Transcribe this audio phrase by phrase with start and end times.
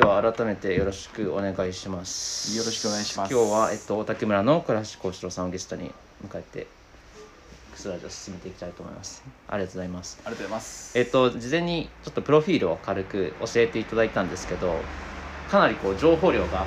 [0.00, 2.56] では改めてよろしくお願いします。
[2.56, 3.34] よろしくお願いします。
[3.34, 5.92] 今日は、えっと、大竹村の倉橋幸四郎さんをゲストに
[6.26, 6.66] 迎えて
[7.70, 9.22] クスラジオを進めていきたいと思います。
[9.46, 10.18] ありがとうございます。
[10.24, 10.98] ありがとうございます。
[10.98, 14.74] えっと事前にちょっとプロフィールを軽く教えていただいたんですけど
[15.50, 16.64] かなりこう情報量が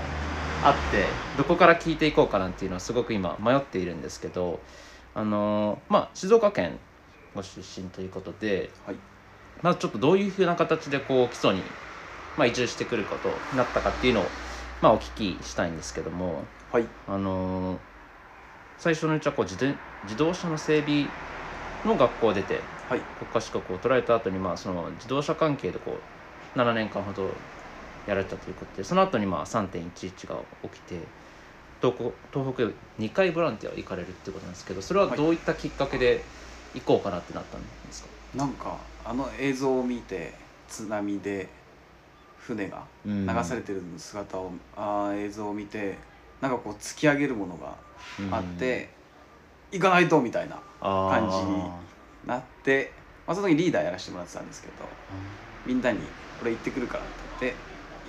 [0.62, 4.60] あってどこから聞いていこうかなんていうのはすごく今迷っているんですけど
[5.16, 6.78] あのまあ静岡県
[7.34, 8.96] ご出身ということではい。
[9.64, 11.62] まずちょっとどういうふうな形でこう基礎に、
[12.38, 14.26] まあ、移住してくることになったかっていうのを、
[14.82, 16.86] まあ、お聞きしたいんですけどもはい。
[17.08, 17.80] あの
[18.78, 21.06] 最初のうちはこう自転自動車の整備
[21.86, 23.00] の学校を出てはい。
[23.20, 25.98] 国家資格を取られた後にまあその自動車関係でこ
[26.56, 27.30] う7年間ほど
[28.08, 31.00] やられたということでその後にまあ3.11が起きて
[31.82, 32.64] 東北東北
[33.02, 36.24] 2回ボランティア行かれるってことなんですけどそれはどういったきっかけで
[36.74, 40.34] 行こうかなってなったんですか、なんかあの映像を見て
[40.68, 41.50] 津波で
[42.46, 43.26] 船がうん。
[43.26, 45.98] 流されてる姿を、あー映像を見て
[46.42, 47.76] なんかこう突き上げるものが
[48.32, 48.90] あって、
[49.72, 52.92] 行かないとみたいな感感じなって、
[53.26, 54.74] まあ、その時リーダーやらせてもらってたんですけど
[55.66, 56.00] みんなに
[56.42, 57.58] 「俺行ってくるから」って言って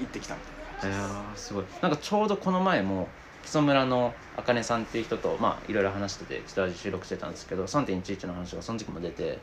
[0.01, 0.41] 行ってきたみ
[0.81, 1.47] たいな感じです。
[1.47, 1.65] すごい。
[1.81, 3.09] なんかちょうどこの前も
[3.45, 9.39] 木曽村のあかねさんっていう人とまあいろいろ話してて北味収録してたんですけど3.11の話がその時も出て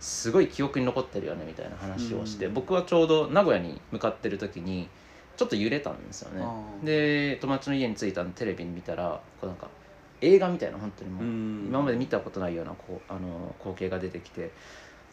[0.00, 2.54] すごい記憶に残ってるよねみたいな話をして、うん。
[2.54, 4.88] 僕はちょうど名古屋に向かってる時に
[5.36, 6.44] ちょっと揺れたんですよね。
[6.84, 9.68] で友達の家に着いたのテレビに見たらこうなんか
[10.20, 11.66] 映画みたいな本当にもう、うん。
[11.68, 14.50] 今まで見たことないようなこうあの光景が出てきて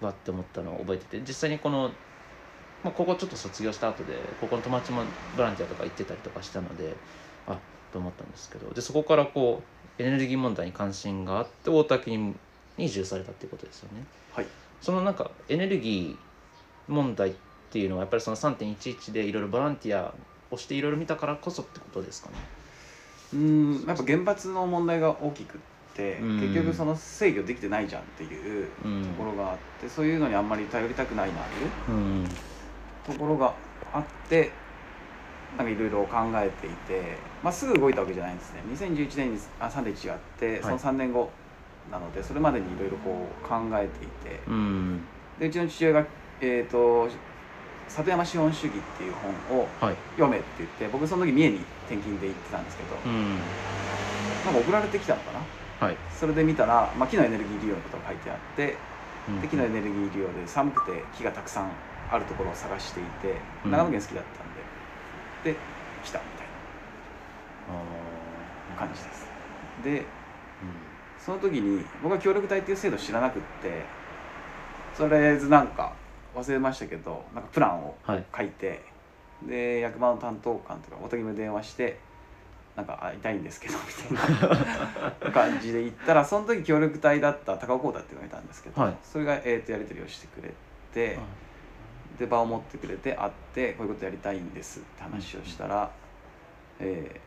[0.02, 1.92] わって思ったのを覚えてて実際にこの、
[2.84, 5.04] まあ、ここちょっと卒業した後でここの友達も
[5.38, 6.96] ボランティアとか行ってたりとかしたので
[7.48, 7.58] あ
[7.94, 9.62] と思ったんですけどでそこからこ
[10.00, 12.36] うエネルギー問題に関心があって大滝に
[12.78, 14.04] 移住されたっていうことですよね。
[14.34, 14.46] はい
[14.82, 17.34] そのなんかエネルギー問題っ
[17.72, 20.14] ていうのはやっぱりその3.11でいろいろボランティア
[20.52, 22.36] をしていろいろ見たからこそってことですかね。
[23.34, 25.60] うんやっぱ原発の問題が大きくっ
[25.94, 26.40] て、うん。
[26.40, 31.36] 結局その制御できてないじゃんっていううんところがあって、そういうのにあんまり頼りたくないな
[31.86, 32.28] といううん。
[33.06, 33.54] ところが
[33.94, 34.52] あって
[35.58, 38.62] なんかいろいろ考えていて、まあ、すぐ動いたわけじゃないんですね。
[38.74, 41.30] 2011年にあ3.1があってその3年後
[41.92, 44.42] なので、それまでにいろいろこう考えていて。
[44.48, 45.02] うん。
[45.38, 46.08] でうちの父親が、
[46.40, 47.10] えーと
[47.88, 49.96] 「里山資本主義」っていう本をはい。
[50.16, 53.38] 読めって言って僕その時三重に転勤で行ってたんですけど、うん。
[54.46, 55.40] なんか送られてきたのかな？
[55.88, 55.98] はい。
[56.10, 58.78] それで見たら、まあ、木のエネルギー利用のことが書いてあって
[59.28, 59.42] うん。
[59.42, 61.72] で木のエネルギー利用で寒くて木がたくさん
[62.08, 63.72] あるところを探していてうん。
[63.72, 65.60] 長野県好きだったんで、で
[66.02, 66.48] 来たみたい
[67.68, 67.72] あ
[68.70, 69.26] な感じです。
[69.84, 70.95] でー
[71.26, 73.84] その時に僕は協力隊っていう制度知らなくって
[74.96, 75.94] とりあえずなんか
[76.36, 78.24] 忘れましたけどなんかプランをはい。
[78.36, 78.82] 書いて
[79.48, 81.98] で役場の担当官とかおとぎめ電話して
[82.76, 88.98] なんか会いたいんですけどみたいな 感じで言ったらその時協力隊だった高尾光太っていうのがいたんですけど、はい。
[89.02, 90.54] それが、えー、とやり取りをしてくれ
[90.94, 91.18] て
[92.20, 95.90] で場を持ってくれて会ってこういうことやりたいんですって話をしたら、
[96.80, 97.26] えー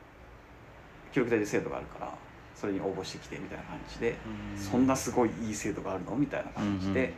[1.11, 2.13] 協力隊で制度があるから
[2.59, 4.17] それに応募してきてみたいな感じで、
[4.57, 6.17] そんなすごいいい制度があるの？
[6.17, 7.15] みたいな感じで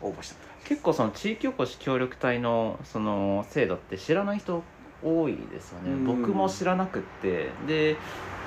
[0.00, 0.36] 応募した
[0.68, 4.62] 結構その地域おこし協力隊のその制度って知らない人
[5.02, 6.04] 多いですよね、うん。
[6.06, 7.50] 僕も知らなくって。
[7.66, 7.96] で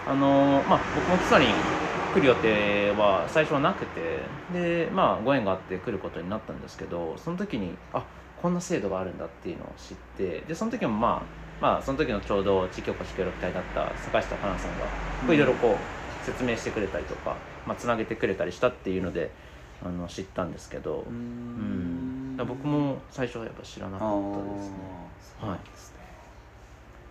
[0.05, 1.65] あのまあ僕も基礎に
[2.11, 4.19] 来る予定は最初はなくて。
[4.53, 8.05] でまあご縁があって来ることになったんですけどその時にあ
[8.41, 10.43] こんな制度があるんだっていうのを知って。
[10.47, 14.85] でその時もまあまあその時のちょうど地域おこし協力隊だった坂下花さんが
[15.25, 19.31] こういろいろこう説明してくれたりとか、まあ、つなげてくれたりしたっていうので
[19.83, 22.37] あの知ったんですけど、うん。
[22.37, 24.15] 僕も最初はやっぱ知らなあかった
[24.55, 24.75] ですね。
[25.45, 25.97] ーそですね。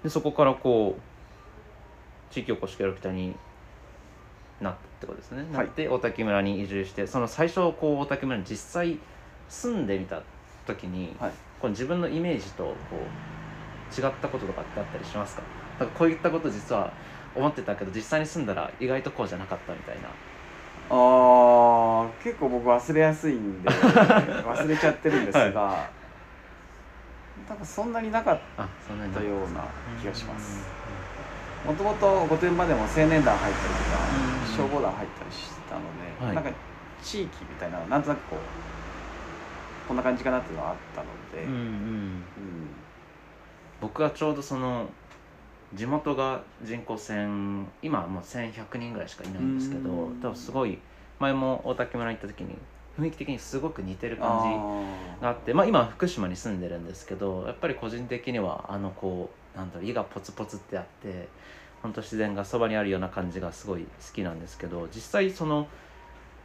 [0.04, 3.34] でそこからこう地域おこし協力隊に
[4.60, 5.50] なったってことですね、はい。
[5.52, 8.98] なって大滝村に移住してその最初こう大滝村に実際
[9.48, 10.22] 住んでみた
[10.66, 11.32] 時に、はい。
[11.60, 13.41] この自分のイメージとこう
[13.96, 15.42] 違ったこととかってあったりしますか？
[15.80, 16.92] なんかこういったこと実は
[17.34, 20.08] 思ってたけど実際に住んだら意外とこうじゃなかったみたいな。
[20.90, 25.88] あー結構僕忘れやすいんで 忘れちゃってるんですが、
[27.48, 28.40] 多分そんなになかっ
[29.14, 29.64] たような
[30.00, 30.68] 気がします。
[31.64, 34.08] もともと御殿場でも青年団入ったりとか
[34.40, 35.80] うん消防団入ったりしたの
[36.20, 36.34] で、はい。
[36.34, 36.50] なんか
[37.02, 38.38] 地域みたいななんとなくこう
[39.88, 41.58] こんな感じかなっていうのはあったので、うんうん。
[41.58, 42.22] うん
[43.82, 44.86] 僕はちょうどその
[45.74, 50.20] 地元が人口1000今はもう1100人ぐらいしかいないんですけどうん。
[50.20, 50.78] 多分すごい
[51.18, 52.56] 前も大滝村に行った時に
[52.98, 54.26] 雰囲気的にすごく似てる感
[55.18, 61.28] じがあってまあ今は福島に住んでるんですけどやっぱり個人的にはあのこうなんだろう家がポツポツってあって
[61.82, 65.66] 本当自然がそばにあるような感じがすごい好きなんですけど実際その、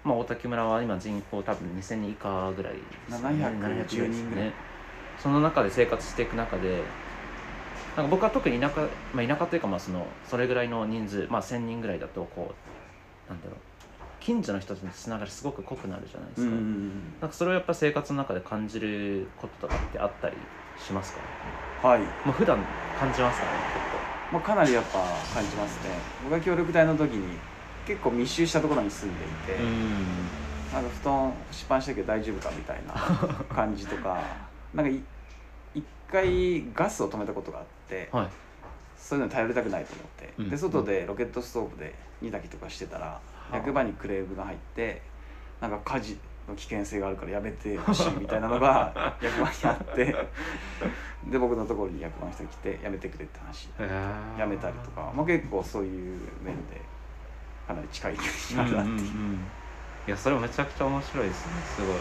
[0.04, 2.82] まあ、大滝村は今人口多分2000人以下ぐらいで
[3.12, 3.36] すね。
[3.50, 4.54] 710人ぐらい。
[5.18, 6.84] その中で生活していく中で
[7.98, 8.76] なんか僕は特に田舎、
[9.12, 12.54] まあ、田舎というかまあそのそれぐらいの人数、まあ、1,000人ぐらいだとこ
[13.28, 13.56] うなんだろう。
[14.20, 16.52] 近所の人とのつながりすごく濃くなるじゃないですか,、
[17.22, 20.36] なんかそれをやっぱ生活の中で感じることとかってあったり
[20.86, 21.14] します
[21.82, 21.88] か？
[21.88, 22.00] はい。
[22.00, 22.58] もう普段
[23.00, 23.52] 感じますかね
[24.32, 25.00] まあ、かなりやっぱ
[25.34, 25.92] 感じますね。
[26.24, 27.38] 僕が協力隊の時に
[27.88, 29.64] 結構密集したところに住んでいて、結
[30.72, 32.94] 構なんか布団失敗したけど大丈夫かみたいな
[33.56, 34.20] 感じとか
[34.76, 35.02] なんかい
[35.74, 37.77] 一回ガスを止めたことがあって
[38.12, 38.28] はい。
[38.98, 43.20] そういうのに頼りたくないと思って、うんで外でロケットストーブで煮炊きとかしてたら
[43.52, 43.56] あ。
[43.56, 45.02] 役場にクレームが入って
[45.62, 46.18] なんか火事
[46.48, 50.16] の危険性があるからやめてほしいみたいなのが 役場にあって。
[51.28, 53.70] で僕のところに役場の人が来てやめてくれって話。
[54.40, 56.82] やめたりとか、まあ、結構そういう面で
[57.68, 58.24] かなり近い距
[58.56, 59.38] 離にあるなっていう。
[60.08, 61.52] いやそれめちゃくちゃ面白いですね。
[61.76, 61.96] すごい。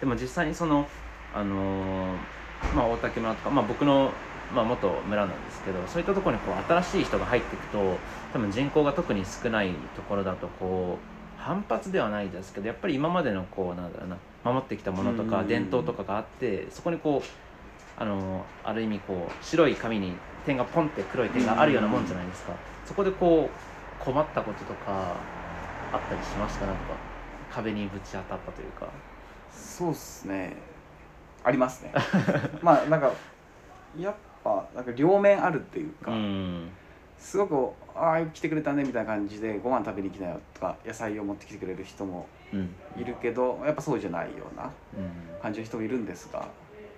[0.00, 0.86] でも実際にその
[1.34, 2.16] あのー
[2.74, 4.12] まあ大竹村とか、まあ、僕の、
[4.54, 7.98] まあ、元村なんですけどそういったところにこう新しい人が入っていくと
[8.32, 15.48] 多分人口が特に少ないところだとこう反発ではないですけどやっぱり今までのこうなんだろうな守ってきたものとかうん。
[15.48, 20.12] 伝統とかがあってそこにこうあのある意味こう白い紙に
[20.46, 22.52] 点がポンって黒い点があるようなもんじゃないですか。
[22.84, 25.16] そこでこう困ったこととか
[25.92, 26.80] あったりしましたなんか
[27.50, 28.88] 壁にぶち当たったというか。
[29.50, 30.73] そうっすね
[31.44, 31.92] ありますね。
[32.62, 33.12] まあなんか
[33.98, 36.70] やっぱなんか両面あるっていうか、うん。
[37.18, 42.74] すごく「ああ来てくれたね」みたいな感じでご飯食べに来なよとか野菜を持ってきてくれる人もうん。
[42.96, 44.64] いるけどやっぱそうじゃないような
[44.96, 45.10] うん。
[45.42, 46.48] 感じの人もいるんですが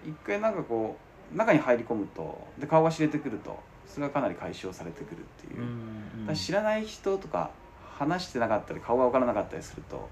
[0.04, 0.96] 一回なんかこ
[1.34, 5.60] う中に入り込むとで顔が知れてくるとそれがかなり解消されてくるっていう。
[5.60, 7.50] う、んだから知らない人とか
[7.98, 10.08] 話してなかったり顔が分からなかったりすると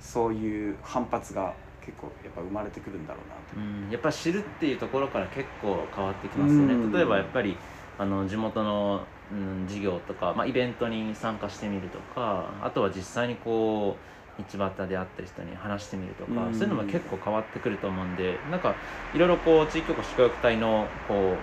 [0.00, 1.54] そういう反発が
[1.90, 3.56] 結構やっぱ生まれてくるんだろうなと。
[3.56, 6.92] うんやっぱ知るっていうところから結構変わってきますよね、うん。
[6.92, 7.56] 例えばやっぱり
[7.98, 9.00] あの地元の、
[9.32, 13.96] うん、事業とか、まあ、イベントに参加してみるとかあとは実際にこ
[14.38, 16.54] う道端で会った人に話してみるとか、うん。
[16.54, 18.74] そういうのも結構変わってくると思うんでなんか
[19.14, 21.34] いろいろこう地域おこし協力隊のこ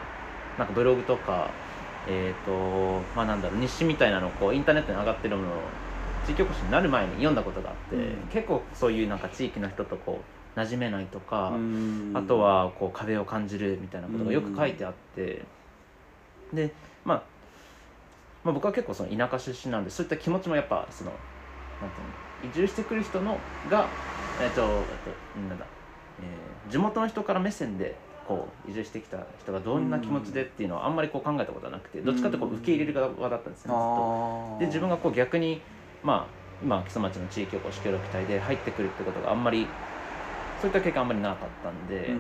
[0.58, 1.50] うなんかブログとか
[2.10, 5.54] えっ、とまあなんだろう日誌みたいなのをこうインターネットに上がってるものを
[6.26, 8.28] 地域おこしになる前に読んだことがあって、うん。
[8.34, 12.12] 結構そういうなんか地域の人とこう馴染めないとか、うん。
[12.18, 15.48] あとはこう壁を感じるみたいなことがよく書いてあって、
[16.54, 16.74] で、
[17.04, 17.24] まあ、
[18.44, 21.20] まあ僕は結構その田舎出身なんでそういった気持ちもやっぱその
[21.80, 23.98] なんていうの移住してくる人のが
[24.40, 25.18] えっとえっと
[25.50, 25.68] なんだ、
[26.20, 34.12] えー地元の人から目線でこう移住してきた人がどんな気持ちでっていうのはあんまりこう考えたことはなくてどっちかというとこう受け入れる側だったんですねずっと。
[34.60, 35.64] で自分がこう逆に
[36.04, 39.78] まあ今木曽町の地域おこし協力隊で入ってくるってことがあんまり
[40.62, 42.14] そういった経験あんまりなかったんで、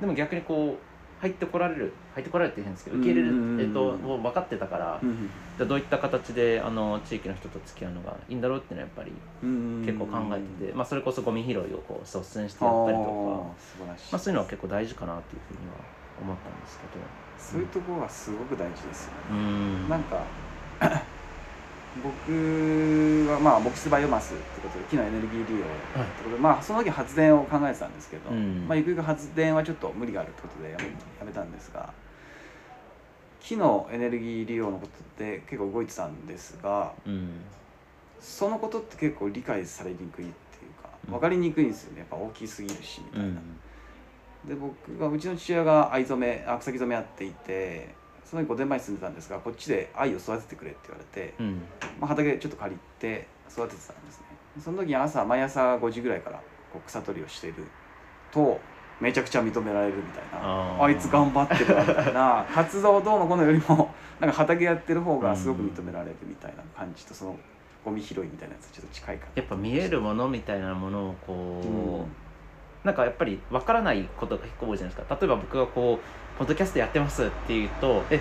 [0.00, 13.10] でも逆にこう入ってこられる入ってこられるって変ですけど受け入れる、えっと、もう分かってたから、じゃあどういった形であの地域の人と付き合うのがいいんだろうっていうのはやっぱりうん結構考えてて、まあ、それこそゴミ拾いをこう率先してあやったりとか、
[13.86, 15.74] まあ、そういうのは結構大事かなっていうふうには
[16.20, 17.00] 思ったんですけど。
[17.38, 19.20] そういうところがすごく大事ですよね。
[19.28, 19.88] うーん。
[19.88, 20.16] なんか
[22.00, 28.66] 僕はまあボックスバイオマスってことで木のエネルギー利用はいってことで、まあその時発電を考えてたんですけど、うん。
[28.66, 30.90] まあゆくゆく発電はちょっと無理があるってことでやめや
[31.26, 31.92] めたんですが
[33.40, 37.28] 木のエネルギー利用のことで結構動いてたんですがうん。
[38.20, 40.30] そのことって結構理解されにくいっていう
[40.82, 41.12] かうん。
[41.12, 41.98] 分かりにくいんですよね。
[41.98, 43.26] やっぱ大きすぎるしみたいな。
[43.26, 43.36] うん。
[44.48, 47.94] で僕がうちの父親が藍染めあ草木染めやっていて
[48.32, 51.60] その時御殿場に住んでたんですがこっちで藍を育ててくれって言われて、うん。
[52.00, 54.26] まあ、畑ちょっと借りて育ててたんですね。
[54.58, 56.40] その時に朝毎朝5時ぐらいから
[56.72, 57.54] こう草取りをしてる
[58.32, 58.58] と
[59.02, 60.82] めちゃくちゃ認められるみたいな。
[60.82, 62.46] あいつ頑張ってるわみたいな。
[62.54, 67.38] 活動どうのこうのよりもなんか畑やってる方がすごく認められるみたいな感じとその
[67.84, 72.21] ゴミ拾いみたいなやつちょっと近いかなやっぱ見えるものみたいなものをこう、うん
[72.84, 75.16] なんかやっぱり分からないことが結構多いじゃないですか。
[75.20, 76.06] 例えば僕がこう
[76.38, 78.20] 「ポッドキャストやってます」って言うと「え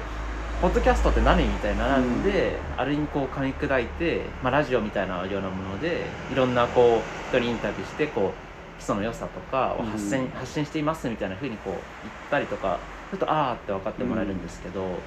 [0.62, 15.04] ポッドキャストって何?」みたいななんで、ある意味こう噛み砕いて、まあ、ラジオみたいなようなものでいろんなこう人にインタビューしてこう基礎の良さとかを発信,、うん発信していますみたいなふうにこう言ったりとかするとああって分かってもらえるんですけど、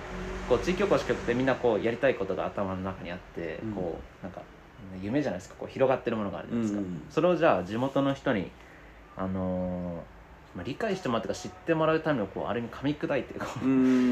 [0.49, 3.73] こう地域おこし局ってみんなこうやりたいことが頭の中にあって、うん。
[3.73, 4.43] こうなんか
[5.01, 5.57] 夢じゃないですか。
[5.59, 7.03] こう広がってるものがあるじゃないですか、うん。
[7.09, 8.51] それをじゃあ地元の人に
[9.16, 13.68] あのーまあ、理解してもらうとか知ってもらうためのこうある意味噛み砕いてこうう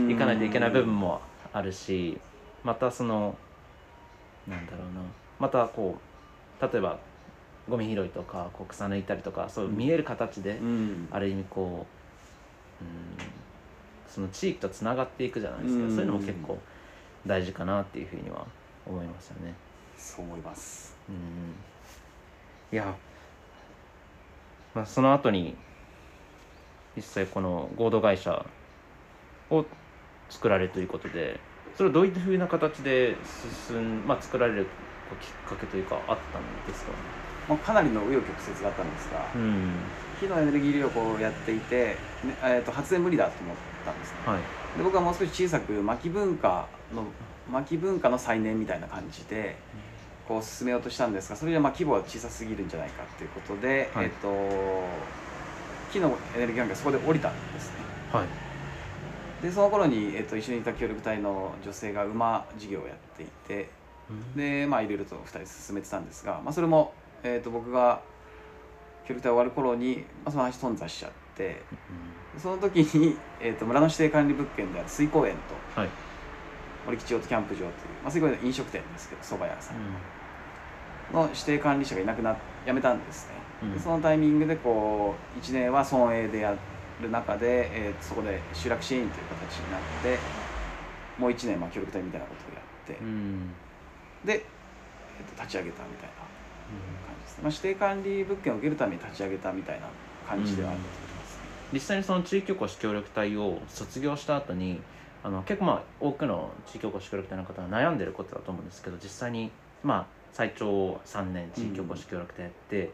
[0.09, 0.11] ん。
[0.11, 1.21] いかないといけない部分も
[1.53, 2.21] あるし
[2.65, 3.37] またその
[4.47, 5.03] なんだろうな。
[5.39, 5.99] またこ
[6.61, 6.99] う例えば
[7.69, 11.09] ゴミ拾いとかこう草抜いたりとかそう見える形で、うん。
[11.11, 11.87] ある意味こ
[12.81, 12.91] ううん
[14.09, 15.91] その地域とつながっていくじゃないですか、うん。
[15.91, 16.59] そういうのも結構
[17.27, 18.45] 大事かなっていうふうには
[18.87, 19.55] 思いますよね。
[19.97, 21.55] そう思いますうん
[22.73, 22.95] いや、
[24.75, 25.57] まあ、その後に
[26.97, 28.45] 実際この合同会社
[29.51, 29.65] を
[30.31, 31.41] 作られるということで
[31.77, 33.17] それはどういうふうな形で
[33.69, 34.67] 進ん、まあ、作られる
[35.21, 36.93] きっかけというかあったんですか？
[37.49, 39.73] まあ、かなりの紆余曲折があったんですが、うん。
[40.21, 44.19] 火のエネルギー利用をやっていて、ねえー、と発電無理だと思ったんですね。
[44.25, 44.39] はい。
[44.79, 47.05] で僕はもう少し小さく薪文化の
[47.51, 49.57] 薪文化の再燃みたいな感じで
[50.33, 54.07] こう進めようとしたんですがそれじゃまあ規模は小さすぎるんじゃないかっていうことで、はい。
[54.07, 54.29] えっ、と
[55.93, 57.77] 木のエネルギー関係そこで降りたんですね。
[58.11, 58.27] はい。
[59.43, 63.69] でその頃に、えっと一緒にいた協力隊の女性が馬事業をやっていて
[64.35, 68.01] でまあいろいろと2人進めてたんですが、まあ、それも、えっと僕が
[69.07, 71.61] 協力隊終わる頃に、まあ、その話頓挫しちゃって
[72.39, 75.35] その時に、えっと村の指定管理物件である水公園
[75.75, 75.91] とはい。
[76.87, 77.71] 森吉オートキャンプ場という、
[78.03, 79.77] まあ、水公園の飲食店ですけど蕎麦屋さん
[81.11, 83.73] の指定管理者がいなくなっ辞めたんですね、うん。
[83.75, 86.57] でそのタイミングでこう1年は村営でや
[87.01, 90.19] る中で、えーそこで集落支援員という形になって
[91.19, 93.55] もう1年まあ協力隊みたいなことをやって、うん。
[94.25, 96.15] で、えーと立ち上げたみたいな
[97.07, 99.87] 感じですね、まあ、指定管理物件を受けるために立ち上げたみたいな
[100.29, 101.41] 感じではあると思います、
[101.73, 104.81] 実際にその地域おこし協力隊を卒業した後に
[105.25, 109.51] あの結構まあ多くの地域おこし協力隊の方は悩んでることだと思うんですけど実際に
[109.83, 112.91] まあ最長3年地域おこし協力隊やって、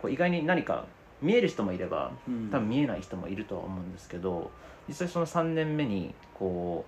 [0.00, 0.86] こう意外に何か
[1.20, 2.50] 見える人もいればうん。
[2.50, 4.50] 多分見えない人もいるとは思うんですけど
[4.88, 6.84] 実際その3年目にこ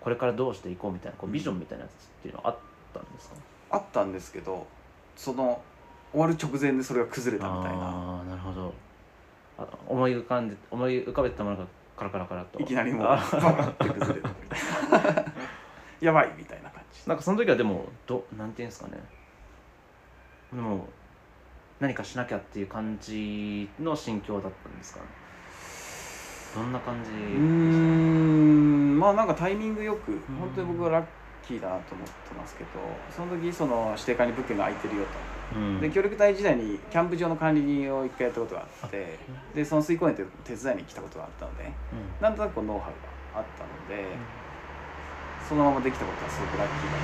[0.00, 2.56] うこれからどうしていこうみたいなこうビジョンみたいなやつっていうのはあっ
[2.94, 3.34] たんですか、
[3.70, 4.66] あったんですけど
[5.16, 5.60] その
[6.12, 7.78] 終わる直前でそれが崩れたみたいな。
[7.78, 8.72] ああなるほど。
[9.58, 12.60] あ思い浮かんで思い浮かべてたものがカラカラカラと。
[12.60, 15.32] いきなりもうあバカって崩れたみたいな。
[16.00, 17.08] やばいみたいな感じ。
[17.08, 18.98] なんかその時はでもどなんていうんですかね
[20.52, 20.86] でも
[21.80, 25.00] 何かしなきゃっていう感じの心境だったんですか？
[25.00, 25.06] ね
[26.54, 31.04] どんな感じうーんまあなんかタイミングよく本当に僕はラッ
[31.46, 32.70] キーだなと思ってますけど
[33.14, 35.10] その時その指定管理物件が空いてるよと。
[35.54, 35.80] うん。
[35.80, 39.18] で協力隊時代にキャンプ場の管理人を一回やったことがあって
[39.54, 42.22] でその水公園って手伝いに来たことがあったのでうん。
[42.22, 42.92] なんとなくノウハウ
[43.34, 44.16] があったので
[45.46, 46.96] そのままできたことはすごくラッキーだ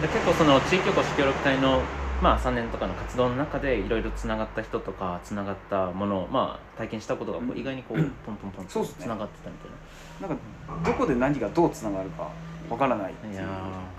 [0.00, 1.82] で結構その地域おこし協力隊の
[2.22, 8.10] まあ3年とかの活動の中でいろいろつながった人とかつながったものをまあ体験したことが意外にこううん。
[8.26, 9.70] ポンポンポンとつながってたみたい
[10.20, 10.28] な。
[10.28, 10.42] なんか
[10.84, 12.30] どこで何がどうつながるか
[12.68, 13.34] わからないっていう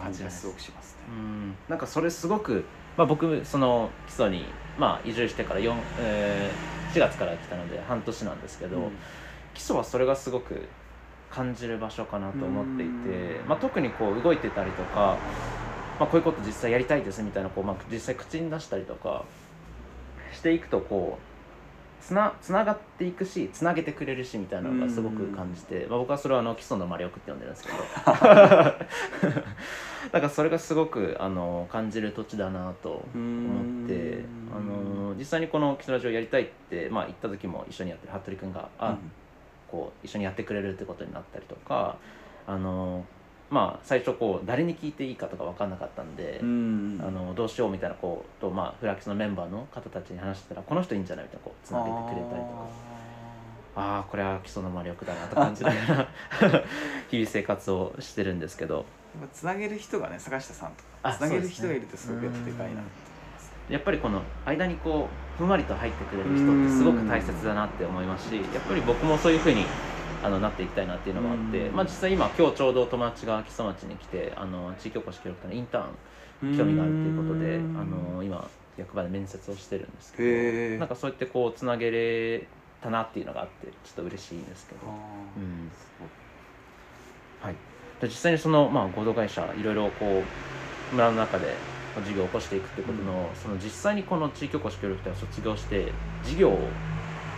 [0.01, 1.01] 感じがすごくしますね。
[1.09, 1.55] うん。
[1.67, 2.63] なんかそれすごく、
[2.97, 4.43] まあ、僕その基礎に、
[4.77, 8.91] まあ、移住してから4、えー4月から来たので半年なんですけど、うん。
[9.53, 10.61] 基礎はそれがすごく
[11.29, 13.49] 感じる場所かなと思っていてう、ん。
[13.49, 15.17] まあ、特にこう動いてたりとか、
[16.01, 19.24] まあ、こういうこと実際やりたいですみたいなこう、まあ、実際口に出したりとか
[20.34, 27.77] していくとこうつなつながっていくしつなげてくれるしみたいなのがすごく感じて、まあ、僕はそれはあの基礎の魔力って呼んでるんですけど。
[30.12, 38.98] だからそれがすごくあの感じる土地だなと思ってあの実際にこの基礎ラジオやりたいって、まあ、言った時も一緒にやってる服部君が「あ、
[39.70, 41.98] こう一緒にやってくれるってことになったりとか
[42.48, 43.05] あの
[43.51, 47.01] まあ最初こう誰に聞いていいかとか分かんなかったんで、うん。
[47.05, 52.67] あのどうしようみたいなことを、まあ、フラキスのメンバーの方たちに話してたらこの人いいんじゃないみたいなこうつなげてくれたりとか。
[53.74, 56.08] ああーこれは基礎の魔力だなと感じながら
[57.10, 58.86] 日々生活をしてるんですけど。
[59.34, 62.81] つなげる人がね坂下さんとあかつなげる人がいるってすごくやっぱでかいな
[63.70, 69.65] やっぱりこの間にこうふんわりと入ってくれる人ってすごく大切だなって思いますしやっぱり僕もそういうふうに
[70.23, 71.75] あのなっていきたいなっていうのがあって、うん。
[71.75, 77.77] まあ、実際今今日ちょうど友達が木曽町に来てあの地域おこし協力隊のインターン興味があるっていうことでうん。
[77.77, 82.47] あの今役場で面接をしてるんですけどなんかそうやってこうつなげれ
[82.81, 84.87] たなっていうのがあってちょっと嬉しいんですけど、
[87.39, 87.55] はい、
[87.99, 90.31] で実際にその、まあ、合同会社いろいろこ
[90.91, 91.67] う村の中で
[92.01, 96.79] 事業を起こしていくってことの,、その実際にこの地域おこし協力隊を卒業して事業を、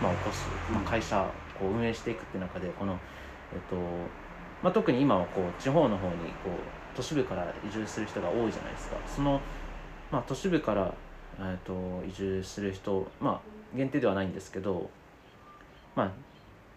[0.00, 0.84] まあ、起こす、まあ、うん。
[0.84, 2.98] 会社をこう運営していくっていう中でこの、
[3.52, 3.76] えっと
[4.62, 9.40] まあ、特に今はこう地方の方にこう都市部から移住する人が多いじゃないですかその
[10.10, 10.94] まあ、都市部から、
[11.38, 14.88] えー、と移住する人、まあ、限定ではないんですけど、
[15.96, 16.10] まあ、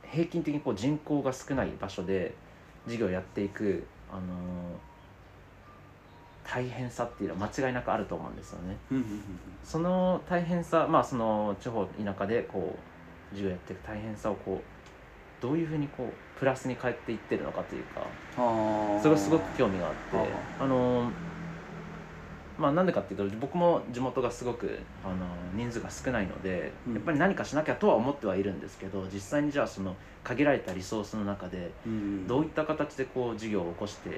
[0.10, 2.34] 平均的にこう人口が少ない場所で
[2.88, 4.24] 事業をやっていく、あのー
[6.48, 8.78] 大変さっていうのは間違いなくあると思うんですよね。
[9.66, 12.80] その大変さまあその地方田舎でこう
[13.32, 14.78] 授業やっていく大変さをこう
[15.42, 18.02] どういうふうにこうプラスに変えていってるのかというか
[18.36, 20.00] それがすごく興味があって
[20.60, 21.12] ああの
[22.58, 25.16] まあなんでかっていうと僕も地元がすごくあの
[25.54, 26.94] 人数が少ないのでうん。
[26.96, 32.28] やっぱり何かしなきゃとは思ってはいるんですけど実際にじゃあその限られたリソースの中でうん。
[32.28, 34.10] どういった形でこう事業を起こして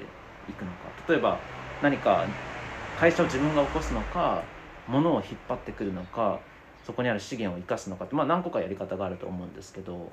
[0.48, 0.88] いくのか。
[1.08, 1.38] 例えば
[1.82, 2.24] 何か
[2.98, 4.42] 会社を自分が起こすのか
[4.88, 6.38] 物を引っ張ってくるのか
[6.90, 10.10] そこにある資源を生かすのかって、まあ、何個かやり方があると思うんですけど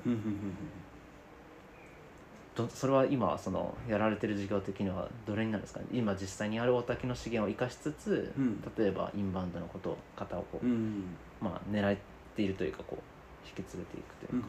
[2.68, 5.80] それは今そのやられてる事業的にはどれになるんですか？
[5.80, 8.62] ね今実際にある大滝の資源を生かしつつ、うん。
[8.76, 11.04] 例えばインバウンドのこと方をこう、うんうん
[11.40, 11.98] まあ、狙っ
[12.36, 13.02] ているというかこう
[13.46, 14.48] 引き連れていくというか。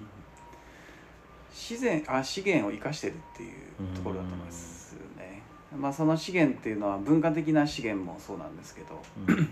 [1.52, 5.42] 自然あ資源を生かしてるっていうところだと思いますね。
[5.76, 9.50] まあその資源っていうのは文化的な資源もそうなんですけどうん。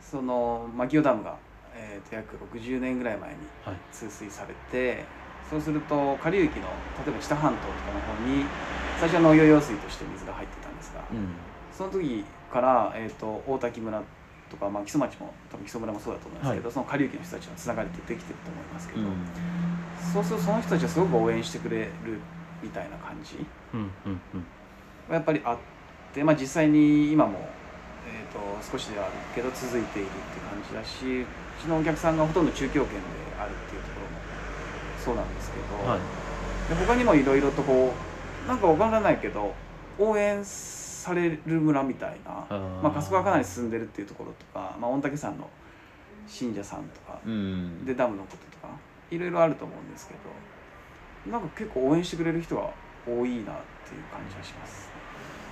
[0.00, 1.36] その牧雄ダムが、
[1.78, 3.76] えー、と約60年ぐらい前にはい。
[3.92, 5.04] 通水されて
[5.48, 6.66] そうすると下流域の
[7.06, 8.44] 例えば知多半島とかの方に
[8.98, 11.28] 最初は農業用水として水が入ってたんですがうん。
[11.72, 14.02] その時から、えー、と大滝村
[14.50, 19.14] とか、まあ、木曽町も多分木曽村もそうだと思いますけど、その下流域の人たちはつながれてできてると思いますけど、うん。
[20.12, 21.90] そうするとその人たちはすごく応援してくれる
[22.62, 23.46] みたいな感じ。
[23.74, 24.44] うんうんうん。
[25.08, 25.58] がやっぱりあっ
[26.14, 27.38] て、まあ、実際に今も、
[28.08, 31.26] えー、と少しではあるけど続いているって感じだしう
[31.60, 32.96] ちのお客さんがほとんど中京圏で
[33.38, 34.18] あるっていうところも
[35.04, 36.00] そうなんですけど、はい。
[36.68, 37.92] で他にもいろいろとこ
[38.44, 39.54] うなんかわからないけど
[39.98, 42.46] 応援される村みたいな
[42.82, 45.48] まあ、春日がかなり進んでるっていうところとか、まあ、御嶽山の
[46.26, 47.84] 信者さんとかうん。
[47.84, 48.68] でダムのこととか
[49.10, 50.14] いろいろあると思うんですけ
[51.26, 52.70] どなんか結構応援してくれる人が
[53.06, 53.44] 多いなっていう
[54.12, 54.90] 感じがします。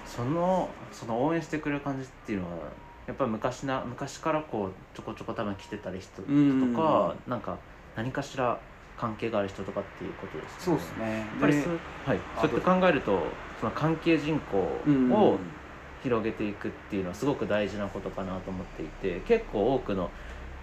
[0.07, 2.68] そのその応援してくれる感じっていうのは
[3.06, 6.68] やっぱり昔な昔からこうちょこちょこ多分来てたり人とうん。
[6.68, 7.64] かなんか
[7.94, 11.28] 何かしら関係がある人とかっていうことですそうねですね。
[11.30, 14.96] やっぱりそう,、はい、あそうやって考えるとその関係人口うん。
[15.08, 15.52] を
[15.98, 20.14] 広げていくっていうのはすごく大事なことかなと思っていて結構多くの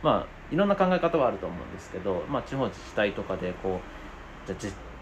[0.01, 3.91] まあいろんな考え方はあると思うんですけど、まあ、地方自治体とかでこう
[4.45, 4.55] じゃ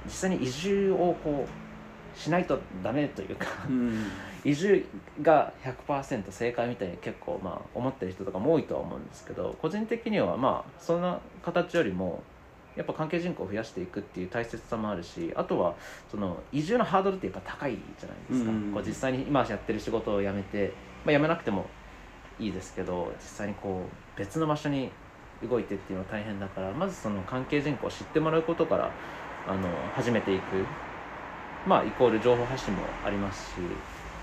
[0.06, 1.71] 実際に移住をこう
[2.16, 4.06] しないとダメというかうん。
[4.44, 4.84] 移住
[5.22, 5.54] が
[5.88, 12.24] 100%正解みたいに結構まあ思ってる人とかも多いとは思うんですけど個人的にはまあそんな形よりも
[12.76, 15.76] やっぱ関係人口を増やしていくっていう大切さもあるしあとは
[16.10, 18.72] その移住のハードルってやっぱ高いじゃないですか、うん。
[18.74, 20.74] こう実際に今やってる仕事を辞めて、
[21.06, 21.66] まあ、辞めなくても
[22.40, 23.84] いいですけど実際にこ
[24.16, 24.90] う別の場所に
[25.48, 28.92] 動いてっていうのは大変だからまずその関係人口を知ってもらうことから
[29.48, 30.44] あの始めていく
[31.68, 33.58] まあイコール情報発信もありますし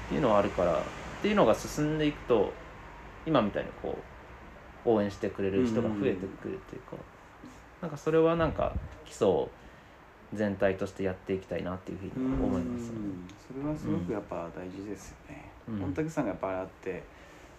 [0.07, 0.83] っていうのはあるからっ
[1.23, 2.53] ていうのが進んでいくと
[3.27, 3.97] 今みたいにこ
[4.87, 6.97] う応援してくれる人が増えてくるっていうか、
[7.83, 8.73] なんかそれはなんか
[9.05, 9.51] 基礎を
[10.33, 12.97] 全体としてやっていきたいなっていうふうに思いますね。
[12.97, 15.51] うんそれはすごくやっぱ大事ですよね。
[15.69, 17.03] うん御嶽山がやっぱりあって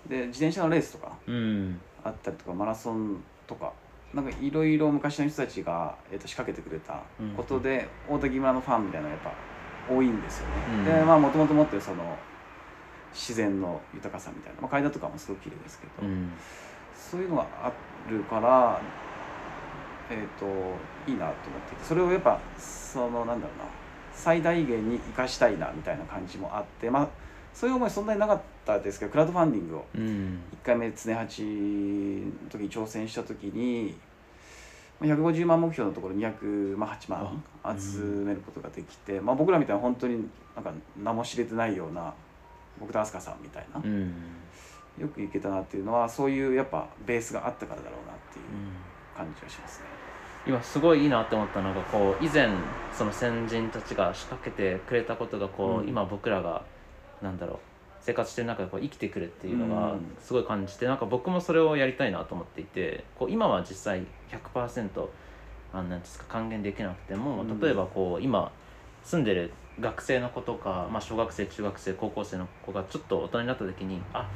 [0.08, 3.74] で自転車のレースとかうんあったりとかマラソンとか
[4.14, 7.04] なんかいろいろ昔の人たちが、えー、と仕掛けてくれた
[7.38, 9.32] ことで、大滝村のファンみたいなやっぱ
[9.90, 10.54] 多いんですよね。
[10.80, 10.86] うん。
[10.86, 12.18] でまあもともと持ってるその
[13.14, 16.32] 自然の豊かさみたいな、まあ、階段とかもすごく綺麗ですけど、うん。
[16.94, 17.72] そういうのがあ
[18.10, 18.80] るから
[20.10, 20.46] えっ、と
[21.10, 23.66] いいなと思ってそれをやっぱそのなんだろうな
[24.12, 27.08] 最大限に生かしたいなみたいな感じもあってまあ
[27.54, 30.42] そういう思いそんなになかったですけどクラウドファンディングをうん。
[30.64, 34.09] 1回目常八の時に挑戦した時にまあ
[35.02, 42.14] 150万目標のところ208万あ集めることができて、まあ、僕らみたいな本当になんか名も知れてないような
[42.80, 44.14] 僕と飛鳥さんみたいな、うん。
[45.00, 48.46] よくいけたなっていうのはそういうやっぱベースがあったからだろうなっていう
[49.16, 49.86] 感じがしますね。
[50.48, 52.50] 今すごいいいなって思ったのがこう以前
[52.94, 55.88] その先人たちが仕掛けてくれたことがこう、うん。
[55.88, 56.64] 今僕らが
[57.22, 57.60] なんだろう
[58.10, 60.00] 生活してる中でこう生きてくるっていうのがうん。
[60.20, 65.10] すごい感じてなんか僕もそれをやりたいなと思っていてこう今は実際100%
[65.74, 67.60] あのなんですか還元できなくてもうん。
[67.60, 68.52] 例えばこう今
[69.04, 74.28] 住んでる学生の子とか、まあ、小学生中学生高校生の子がちょっと大人になった時にあ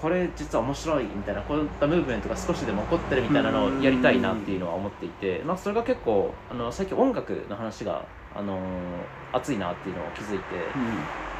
[0.00, 10.76] これ実は面白いみたいなこういったムーブメントが少しでも起こってるみたいなのをやりたいなっていうのは思っていて、まあ、それが結構あの最近音楽の話が、あのー熱いなっていうのを気づいて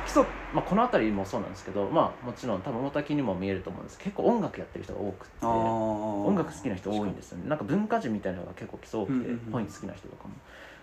[0.04, 3.98] 基礎、まあ、この辺りもそうなんですけどまあもちろん多分大滝にも見えると思うんです。
[3.98, 7.48] 結構音楽やってる人が多くて音音楽好きな人多いんですよね。
[7.48, 9.52] なんか文化人みたいなのが結構基礎多くて、うんうんうん。
[9.52, 10.34] 本好きな人とかも。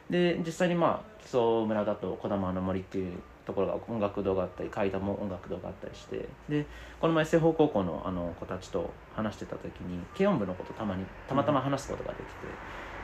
[0.10, 3.14] で実際にまあ基礎村だと児玉の森っていう
[3.46, 6.28] ところが音楽堂があったり階段も音楽堂があったりして。
[6.48, 6.66] で
[7.00, 12.48] この前西方高校のあの子たちと話してた時に軽音部のことたまにたまたま話すことができて、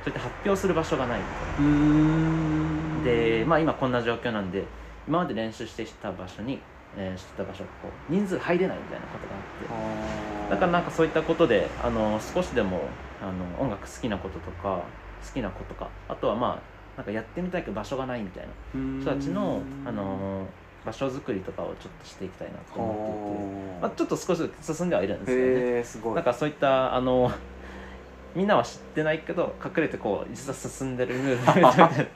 [0.04, 3.04] そうやって発表する場所がないみたいな。
[3.04, 4.66] で、まあ、今こんな状況なんで
[5.08, 6.60] 今まで練習してきた場所に、
[6.98, 10.52] えーしてた場所がこう人数入れないみたいなことがあって。
[10.52, 12.82] だからなんかそういったことであの少しでも
[13.22, 14.82] あの音楽好きなこととか
[15.26, 20.46] 好きな子とかあとはまあなんかやってみたいけど場所がないみたいな人たちのあの
[20.86, 25.48] 場所づくりとかをちょっとしていきたいなと思っていて、まあ、ちょっと少しずつ進んではいるんですけどね。
[25.48, 26.16] へえすごい。
[26.16, 27.32] なんかそういったあの
[28.36, 32.06] みんなは知ってないけど隠れてこう実は進んでるムーブメントみたいな。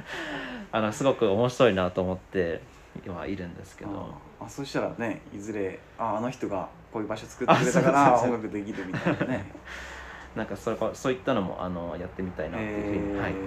[0.71, 2.62] あのすごく面白いなと思って
[3.06, 4.16] 今いるんですけど。
[4.40, 9.52] ああそしたらねいずれああの人がこういう場所作ってくれたから音楽できるみたいなね。
[10.36, 13.40] なんかそれかそういったのもあのやってみたいなっていうふうに、はいえーい。
[13.40, 13.42] い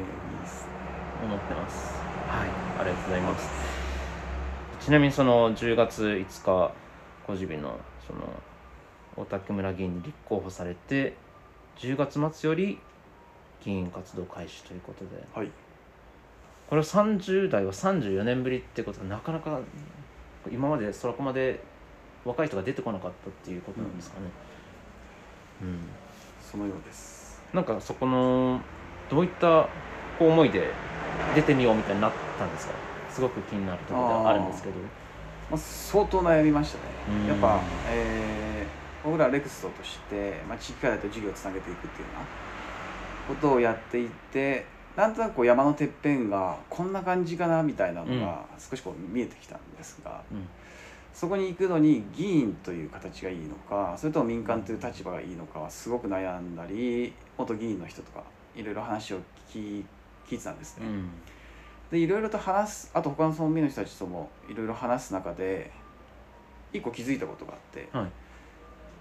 [0.44, 0.66] っす
[1.22, 2.02] 思ってます。
[2.28, 2.48] はい。
[2.80, 3.50] ありがとうございます。
[4.80, 6.72] ちなみにその10月5日
[7.26, 8.20] 小尻のその
[9.16, 11.16] 大竹村議員に立候補されて
[11.76, 12.80] 10月末より
[13.64, 15.10] 議員活動開始ということで。
[15.32, 15.50] はい
[16.72, 19.60] これは30代は34年ぶりってことはなかなか
[20.50, 21.62] 今までそこまで
[22.24, 24.22] 若い人が出てこなかったっていうことなんですかね。
[25.60, 25.78] うん、
[26.40, 27.42] そのようです。
[27.52, 28.58] なんかそこの
[29.10, 29.68] どういった
[30.18, 30.70] こう思いで
[31.34, 32.72] 出てみようみたいになったんですか？
[33.10, 34.76] すごく気になるところではあるんですけど。
[35.50, 36.84] まあ、相当悩みましたね。
[37.20, 37.26] うん。
[37.26, 44.64] やっぱ、えー僕らレクストとして、まあ、地域課題と授業をつなげていくっていうようなことをやっていって
[44.96, 50.46] なんとなくこう山のてっぺんがこんな感じかなみたいなのが少しこう見えてきたんですが、うん。
[51.14, 58.24] そこに行くのに議員という形がいいのかそれとも民間という立場がいいのかはすごく悩んだり元議員の人とか
[58.56, 59.18] いろいろ話を
[59.50, 59.82] 聞
[60.24, 60.86] き聞いてたんですね。
[60.86, 61.10] うん。
[61.90, 65.70] でいろいろと話すあと他の村民の人たちともいろいろ話す中で
[66.72, 68.10] 一個気づいたことがあって、はい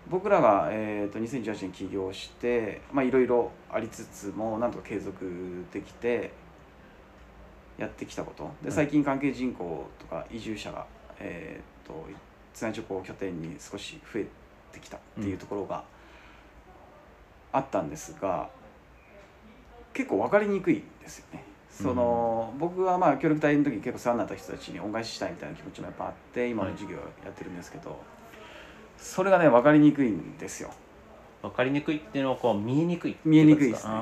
[0.10, 6.32] 僕らが、えー、と2018年起業してまあいろいろありつつもなんとか継続できて
[7.78, 8.44] やってきたこと。
[8.62, 10.86] ではい最近関係人口とか移住者が、
[11.20, 12.08] えー、と
[12.54, 14.26] 津内町を拠点に少し増え
[14.72, 15.84] てきたっていうところが
[17.52, 18.50] あったんですが、
[19.94, 21.44] 結構分かりにくいんですよね。
[21.70, 27.98] その僕はまあ協力隊の時に結構世話になった人たちに恩返ししたいみたいな気持ちもやっぱあって今の授業をやってるんですけど、
[29.02, 30.70] それがね分かりにくいんですよ。
[31.42, 33.94] 分かりにくいっていうのはこう見えにくい見えにくいこですね。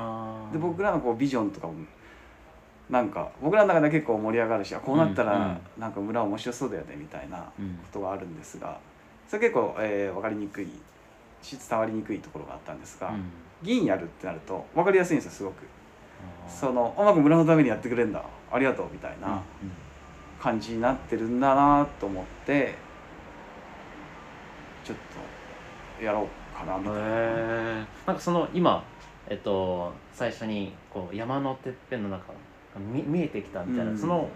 [0.52, 1.72] で僕らのこうビジョンとかも
[2.90, 7.78] なんか僕らの中で結構盛り上がるしあこうなったうんらなんか村面白そうだよねみたいなこうん。
[7.92, 8.78] とがあるんですが
[9.26, 10.68] それ結構、えー分かりにくい
[11.40, 13.24] し伝わりにくいところがあったんですが、うん。
[13.62, 15.54] 議員やるってなると分かりやすいんですよすごく。
[16.48, 19.40] その音楽村のためにやってくれるんだありがとうみたいうんな
[20.38, 22.74] 感じになってるんだなと思って
[24.90, 24.96] ちょっ
[25.98, 27.74] とやろうかなみたいな。
[27.74, 28.84] なんかその今
[29.28, 32.32] えっと最初にこう山のてっぺんの中
[32.92, 33.98] 見見えてきたみたいな、うん。
[33.98, 34.28] その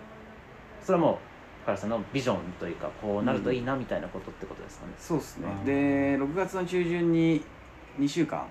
[0.83, 1.17] それはもう
[1.63, 5.49] 深谷さんのビジョンというかこうなるといいなみたいなことってことですかね、そうですね。
[5.49, 5.73] うんで
[6.19, 7.43] 6月の中旬に
[7.99, 8.47] 2週間、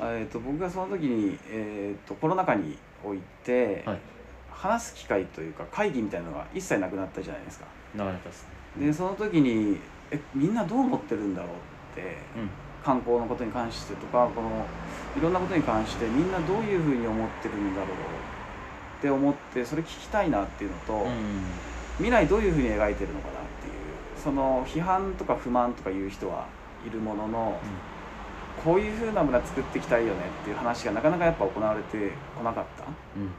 [0.00, 3.98] えー、と僕がその時に、えー、とコロナ禍において、はい。
[4.50, 7.66] 話す機会というか会議みたいなのが一切なくなったじゃないですか。
[7.94, 8.86] なかなかですね。
[8.86, 9.78] でその時に
[10.10, 11.50] えみんなどう思ってるんだろう
[11.98, 12.50] ってうん。
[12.84, 14.64] 観光のことに関してとかこの
[15.16, 17.88] いろんなことに関してみんなどういうふうに思ってるんだろう
[18.98, 21.42] って思ってそれ聞きたいなっていうのと、うん。
[21.98, 23.74] 未来どういうふうに描いてるのかなっていう
[24.22, 26.46] その批判とか不満とか言う人は
[26.86, 27.58] いるものの
[28.64, 32.84] こういうふうな村作っていきたいよねっていう話がなかなかやっぱ行われてこなかった、
[33.16, 33.30] うんうん。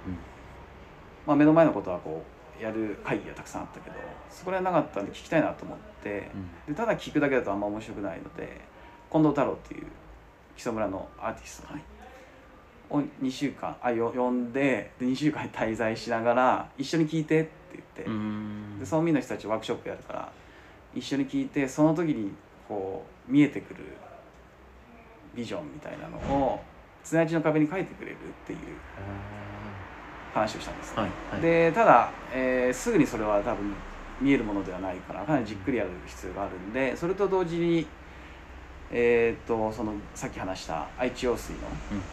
[1.26, 3.96] まあ、目の前のことはこうやる会議がたくさんあったけど
[4.30, 6.30] そこら辺なかったんで聞きたいなと思って
[6.68, 8.62] でただ聞くだけだとあんま面白くないので
[9.12, 9.88] 近藤太郎っていう
[10.56, 18.04] 木曽村のアーティストを2週間あよ呼んでで2週間滞在しながら一緒に聞いてって言って。
[18.04, 20.32] で村民の人たちワークショップやるから
[20.96, 22.32] 一緒に聞いてその時に
[22.68, 23.84] こう見えてくる
[25.36, 26.62] ビジョンみたいなのを
[27.04, 28.60] 綱島の壁に書いてくれるっていう
[30.40, 31.42] 話をしたんです、はいはい。
[31.42, 33.74] でただ、えーすぐにそれは多分
[34.22, 37.88] 見えるものではないからかなりじっくりやる必要があるんでそれと同時に
[38.92, 41.60] えーっとそのさっき話した愛知用水の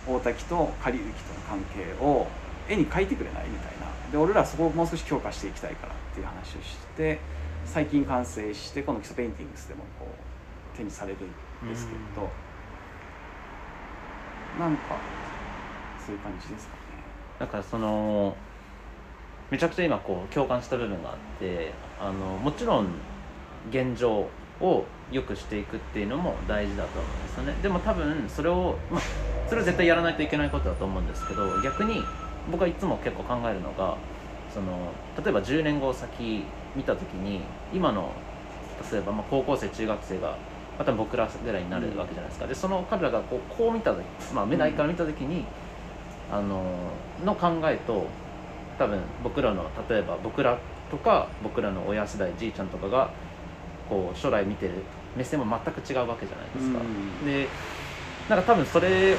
[0.06, 2.26] 王滝と下流域との関係を
[2.68, 3.86] 絵に描いてくれないみたいな。
[4.12, 7.18] で俺らはそこをもう少し強化していきたいからっていう話をして
[7.64, 12.28] 最近完成してこの木曽ペインティングスでもこう手にされるんですけど、
[14.60, 14.96] なんか
[16.06, 16.85] そういう感じですか？
[17.40, 17.46] ね。
[17.46, 18.36] だかその
[19.50, 22.88] めちゃくちゃ今こう共感した部分があってあのもちろん
[23.70, 24.28] 現状
[24.60, 29.00] を良くしていくっていうのも大事だと思うんですよねでも多分それを、まあ、
[29.48, 32.02] それを絶対やらないといけないことだと思うんですけど逆に
[32.50, 33.96] 僕はいつも結構考えるのが
[34.52, 36.42] その例えば10年後先
[36.74, 37.40] 見た時に
[37.72, 38.10] 今の
[38.92, 40.36] 例えばまあ高校生中学生が
[40.78, 45.42] また僕らぐらいになるわけじゃないですか、でその彼らがこうこう見た時、まあ、目ないから見た時に、
[46.30, 46.62] あの
[47.24, 48.06] の考えと
[48.78, 50.58] 多分僕らの例えば僕ら
[50.90, 53.10] とか僕らの親世代じいちゃんとかが
[53.88, 54.74] こう将来見てる
[55.16, 56.80] 目線も全く違うわけじゃないですか。
[56.80, 56.82] う
[57.24, 57.26] ん。
[57.26, 57.48] で
[58.28, 59.18] なんか多分それを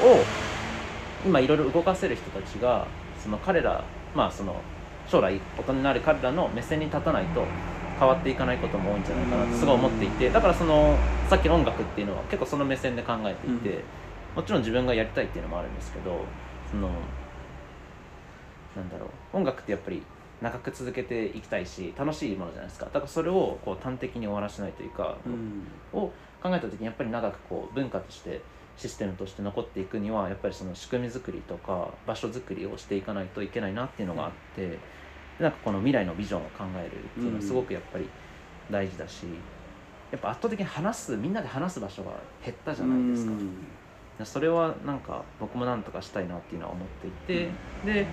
[1.25, 2.85] 今いろいろ動かせる人たちが
[3.21, 4.55] その彼らまあその
[5.07, 7.45] 将来大人になる彼らの目線に立たないと
[7.99, 10.95] 変わっていかないことも多いんじゃないかなってすごい思っていてだからその
[11.29, 13.83] さっきの音楽っていうのは結構その目線で考えていて、
[14.35, 16.21] もちろん自分がやりたいっていうのもあるんですけど
[16.71, 16.89] その
[18.75, 19.37] なんだろう。
[19.37, 20.01] 音楽ってやっぱり
[20.41, 22.85] 長く続けていきたいし楽しいものじゃないですか。
[22.85, 25.99] だからそれをこう端的に終わらせないというか、うん。
[25.99, 28.41] を考えた時にやっぱり長くこう文化として
[28.77, 34.77] システムとして残っていくにはやっぱりその仕組み作りとか場所作りをしていかないといけないなっていうのがあって、
[35.39, 38.05] なんかこの未来のビジョンを考えるっていうのはすごくやっぱり
[38.69, 39.25] 大事だし、
[40.11, 42.11] やっぱ圧倒的に話すみんなで話す場所が
[42.43, 43.31] 減ったじゃないですか。
[44.25, 47.49] それはなんか僕もなんとかしたいなっていうのは思っていて、
[47.85, 48.07] で、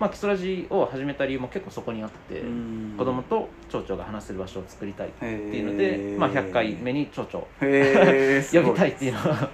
[0.00, 2.94] まあ、基礎ラジを始めた理由も結構そこにあって、うん。
[2.96, 9.50] 子供と町長が話せる場所を作りたいってへいうので、まあ、100回目に町長 呼びたいっていうのは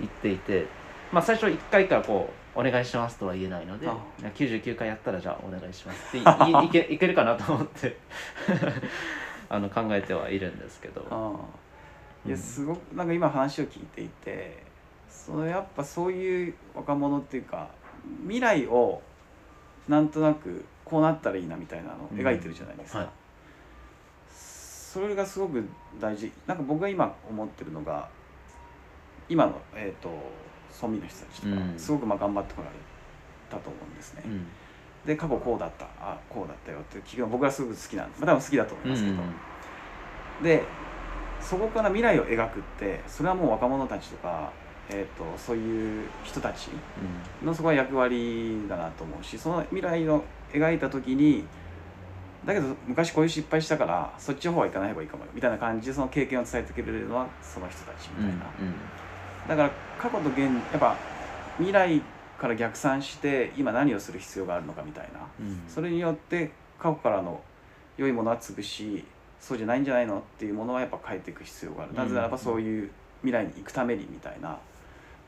[0.00, 0.66] 言っていて、
[1.12, 3.96] まあ、最初1回からこうお願いしますとは言えないのであ
[4.34, 7.96] 99回やったらじゃあお願いしますっていいいけいけるかなと思って
[9.48, 11.02] あの考えてはいるんですけど。
[12.24, 12.40] いやうん。
[12.40, 14.65] すごくなんか今話を聞いていて
[15.24, 17.68] そのやっぱそういう若者っていうか
[18.22, 19.02] 未来を
[19.88, 23.14] なんとなくこうなったらいいなみたいなのを描いてるじゃないですか、うんはい。
[24.30, 25.64] それがすごく
[26.00, 26.30] 大事。
[26.46, 28.08] なんか僕が今思ってるのが
[29.28, 30.10] 今の、えー、と
[30.74, 31.74] 村民の人たちとか、うん。
[31.76, 32.74] すごくまあ頑張ってこられ
[33.50, 34.46] たと思うんですね、うん。
[35.04, 39.16] で過去こうだったあこうだったよって聞くの僕はすごく好きなんで、まあ、多分好きだと思いますけど、
[40.42, 40.64] で
[41.40, 44.52] そこから未来を描くってそれはもう若者たちとか、
[44.90, 46.68] えー、とそういう人たち
[47.42, 51.44] のそこは役割だなと思うしその未来を描いた時に
[52.44, 58.46] だけど昔こういう失敗したからそっちの方は行かない方がいいかもよみたいな感じでその経験を伝えてくれるのはその人たちみうんたいな、
[59.48, 60.96] だから過去と現やっぱ
[61.58, 62.00] 未来
[62.38, 65.20] から逆算して今何をする必要があるのかみたいな。
[65.40, 65.46] うん。
[65.46, 67.40] うんそれによって過去からの
[67.96, 69.04] 良いものは潰し
[69.40, 72.90] そうじゃないんじゃないのっていうものはやっぱ変えていく必要がある、うんなぜならばそういう
[73.22, 74.58] 未来に行くためにみたいな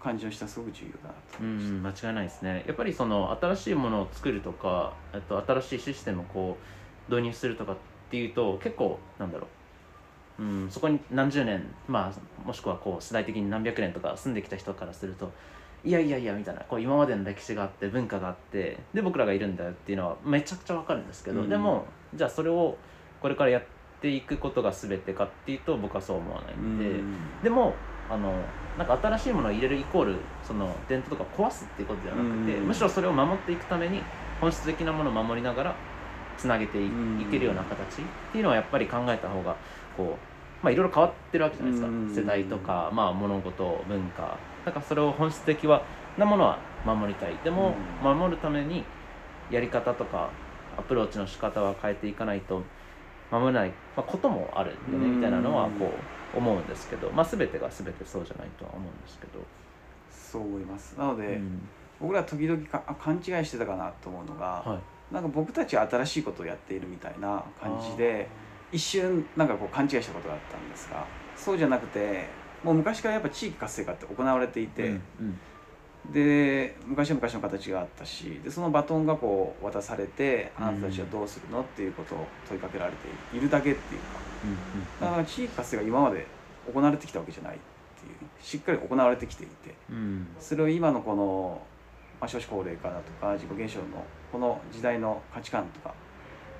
[0.00, 2.64] 感じの人はすごく重要だなとう思いました、ん、間違いないですね。
[2.66, 6.56] やっぱりその新しいものを作るとかえっと新しいシステムをこ
[7.08, 7.76] う導入するとかっ
[8.10, 9.46] ていうと結構なんだろ
[10.38, 15.32] う、うん、そこに何十年まあもしくはこう世代的に何百年とか住んできた人からすると
[15.84, 21.48] いやいやいやみたいなこう今までの歴史があって文化があってで僕らがいるんだよっていうのはめちゃくちゃわかるんですけど、うん。
[21.48, 22.76] でもじゃあそれを
[23.20, 23.62] これからやっ
[24.00, 27.00] ていくことが全てかっていうと僕はそう思わないんで。
[27.44, 27.74] でも
[28.08, 32.66] あのなんか新しいものを入れるイコールその伝統とか壊すっていうことではなくて、うん。
[32.68, 34.00] むしろそれを守っていくために
[34.40, 35.84] 本質的なものを守りながら
[36.36, 36.94] つなげてい,、う
[37.26, 37.30] ん。
[37.30, 39.60] けるような形っていうのはやっぱり考えた方が
[39.92, 40.28] こ
[40.62, 42.14] うまあいろいろ変わってるわけじゃないですか、うん。
[42.14, 44.48] 世代とか、まあ、物事文化。
[44.64, 47.38] だからそれを本質的はなものは守りたい。
[47.42, 47.70] でも、
[48.02, 48.16] うん。
[48.18, 48.84] 守るために
[49.48, 50.40] やり方とか
[50.76, 52.72] アプローチの仕方は変えていかないと
[53.30, 55.16] 守れない、まあ、こともあるんでね、うん。
[55.16, 55.86] みたいなのはこ
[56.34, 59.40] う思うんですけど、まあ、全てが全てそうじゃないとは思うんですけど、
[60.10, 60.94] そう思います。
[60.98, 61.68] なので、うん。
[62.00, 68.28] 僕ら時々かあ勘違いしてたかなと思うのが、はい、なんか僕たちは新しいことをやっているみたいな感じで
[68.70, 71.04] 一瞬なんかこう勘違いしたことがあったんですが
[71.36, 72.26] そうじゃなくて
[72.62, 75.38] もう昔からやっぱ地域活性化って行われていて、うんうん
[76.12, 84.20] で昔は昔の形があったしでそのバトンがこう渡されてあなたたちはどうするのっていうことを問いかけられているだけっていうか。
[85.00, 86.26] だから地域活性が今まで
[86.72, 87.58] 行われてきたわけじゃないっ
[88.00, 89.74] ていうしっかり行われてきていて。
[89.90, 90.26] うん。
[90.40, 91.60] それを今のこの、
[92.20, 95.94] まあ、少子高齢化だとか自己減少のこの時代の価値観とか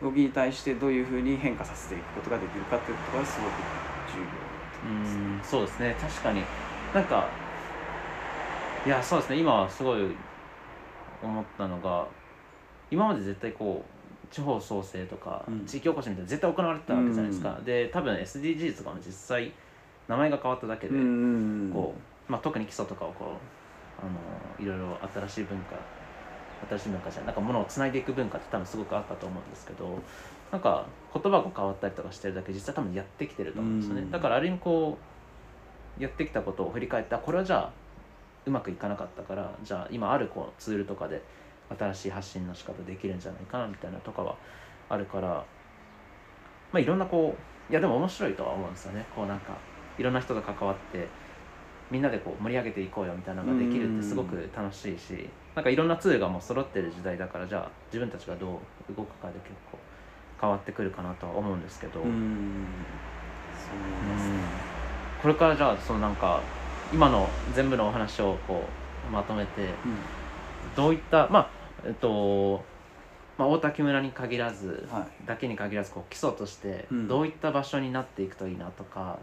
[0.02, 3.64] 動きに対してどういうふうに変化させていくことができるかっていうことがすごく
[4.06, 4.28] 重要だ
[4.72, 5.18] とう思います。
[5.18, 5.40] ん。
[5.50, 5.96] そうですね。
[6.00, 6.42] 確かに。
[6.92, 7.30] なんか
[8.86, 9.38] いやそうですね。
[9.38, 10.00] 今はすごい
[11.22, 12.06] 思ったのが
[12.90, 15.66] 今まで絶対こう地方創生とか、うん。
[15.66, 19.52] 地域おこしみたいな絶対行われてたわけじゃないですか、で多分 SDGs とかも実際
[20.08, 21.94] 名前が変わっただけで、うんこ
[22.28, 23.40] う、まあ、特に基礎とかをこ
[24.00, 25.76] うあのいろいろ新しい文化
[26.68, 29.98] 新しい文化じゃないなんかものをつないでいく文化って多分すごくあったと思うんですけど
[30.50, 34.10] なんか言葉が変わったりとかしてるだけ実際多分やってきてると思うんですよね、うん。
[34.10, 34.98] だからある意味こ
[35.98, 37.87] うやってきたことを振り返ってあこれはじゃあ
[38.48, 41.22] うまくいかなかったからじゃあ今あるこうツールとかで
[41.78, 44.36] 新しい発信の仕方できるんじゃないかなみたいなとかは
[44.88, 45.44] あるから
[46.72, 47.36] まあいろんなこ
[47.68, 49.06] ういやでも面白いとは思うんですよね。
[49.10, 49.58] こうなんか
[49.98, 51.08] いろんな人と関わって
[51.90, 59.78] みんなでこう盛り上げていこうよみたいなのができるってすごく楽しいしなんかいろんなツールがもう揃ってる時代だからじゃあ自分たちがどう動くかで結構
[60.40, 62.10] 変わってくるかなとは思うんですけど、うん。
[63.52, 64.38] そう思いますね
[65.22, 66.40] これからじゃあそのなんか
[66.92, 68.62] 今の全部のお話をこ
[69.08, 69.74] うまとめて
[70.76, 71.50] どういったまあ
[71.86, 72.60] えっと、
[73.38, 75.26] まあ、大滝村に限らず、はい。
[75.26, 77.08] だけに限らずこう基礎としてうん。
[77.08, 79.18] どういった場所になっていくといいなとか、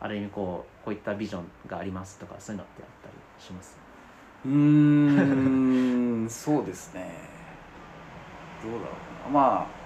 [0.00, 3.76] ある意味こうこういったビジョンがありますとかそういうのってあったりします？
[4.46, 6.28] うーん。
[6.30, 7.10] そうですね。
[8.62, 8.84] どうだろ
[9.28, 9.40] うな。
[9.40, 9.80] まあ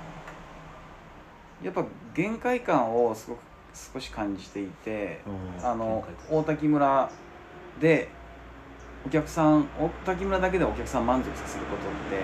[1.65, 1.85] やっぱ
[2.15, 3.41] 限界感をすごく
[3.75, 5.21] 少し感じていて
[5.63, 7.11] あの大滝村
[7.81, 8.09] で
[9.07, 12.23] お客さん大滝村だけでお客さん満足させることって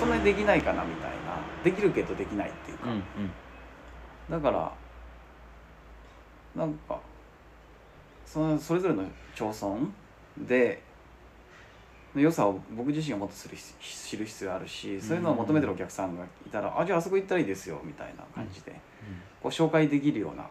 [0.00, 1.16] そんなにできないかなみたいな。
[1.62, 3.02] できるけどできないっていうか、うんうん。
[4.28, 4.72] だから
[6.56, 6.98] なんか
[8.26, 9.76] そのそれぞれの町村
[10.38, 10.82] で
[12.14, 18.74] の良さを僕自身がもっとする必知る必要があるしそういうのを求めてるお客さんがいたら、あじゃああそこ行ったらいいですよみたいな感じで、
[19.42, 20.46] こう紹介できるような。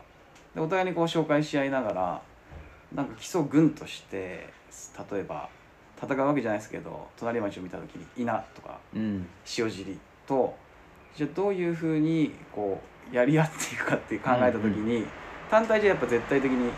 [0.54, 2.21] でお互いにこう紹介し合いながら
[2.93, 4.49] なんか基礎軍として
[5.12, 5.47] 例えば
[6.01, 10.56] 戦うわけじゃないですけど隣町を見た時に稲とか塩尻と
[11.15, 15.06] じゃあどういうふうにこうやり合っていくかって考えた時に、
[15.49, 16.71] 単体じゃやっぱ絶対的に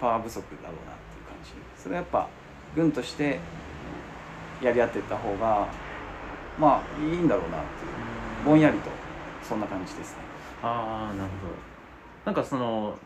[0.00, 1.50] パワー不足だろうなっていう感じ。
[1.76, 2.28] それはやっぱ
[2.74, 3.38] 軍として
[4.62, 5.68] やり合っていった方が
[6.58, 8.46] まあいいんだろうなっていう。
[8.46, 8.90] ぼんやりと
[9.42, 10.25] そんな感じですね。
[10.66, 11.52] ああなるほど。
[12.24, 12.98] なんかその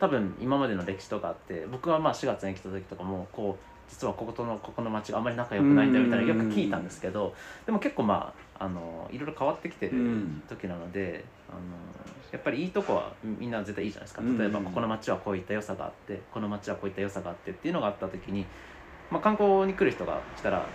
[0.00, 10.42] 多分今までの歴史とかあって僕はまあ4月に来た時とかもこう実はこことのここの町があんまり仲良くないんだよみたいなのよく聞いたんですけどでも結構まああのいろいろ変わってきてるうん。
[10.48, 11.58] 時なので、あの
[12.32, 14.22] やっぱりいいとこはみんな絶対いいじゃないですか。
[14.22, 14.38] うん。
[14.38, 18.46] 例えばここの町はこういった良さがあってこの町はこういった良さがあってっていうのがあった時に、
[19.10, 20.66] まあ、観光に来る人が来たら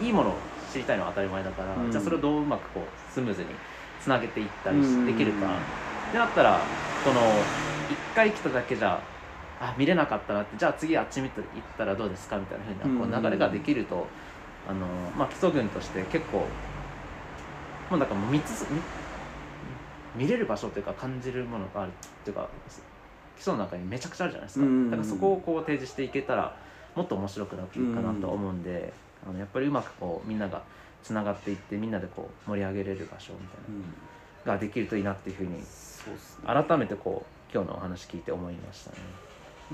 [0.00, 0.34] いいものを
[0.72, 1.92] 知りたいのは当たり前だから、うん。
[1.92, 3.48] じゃあそれをどううまくこうスムーズに
[4.00, 5.58] つなげていったりできるか。
[6.08, 6.66] ってなったら
[7.04, 7.44] この
[7.88, 9.00] 一回来ただけじゃ
[9.60, 14.06] あ見れなかったなってじゃあ次あっち見て行ったらどうですかみたいなふうなこう流れができると、
[14.68, 16.38] あのまあ基礎群として結構
[17.90, 18.80] もうなんかもう見つ見
[20.24, 21.92] 見れる場所というか感じるものがあるっ
[22.24, 22.48] ていうか
[23.36, 26.56] 基礎の中にめちゃくちゃあるじゃないですか、うんだからそこをこう提示していけたら
[26.94, 28.92] もっと面白くなっていくかなと思うんで、
[29.28, 30.62] あのやっぱりうまくこうみんなが
[31.02, 34.08] つながっていってみんなでこう盛り上げれる場所みたいな。
[34.46, 35.62] のができるといいなっていうふうに
[36.46, 38.96] 改めてこう今日のお話聞いて思いましたね。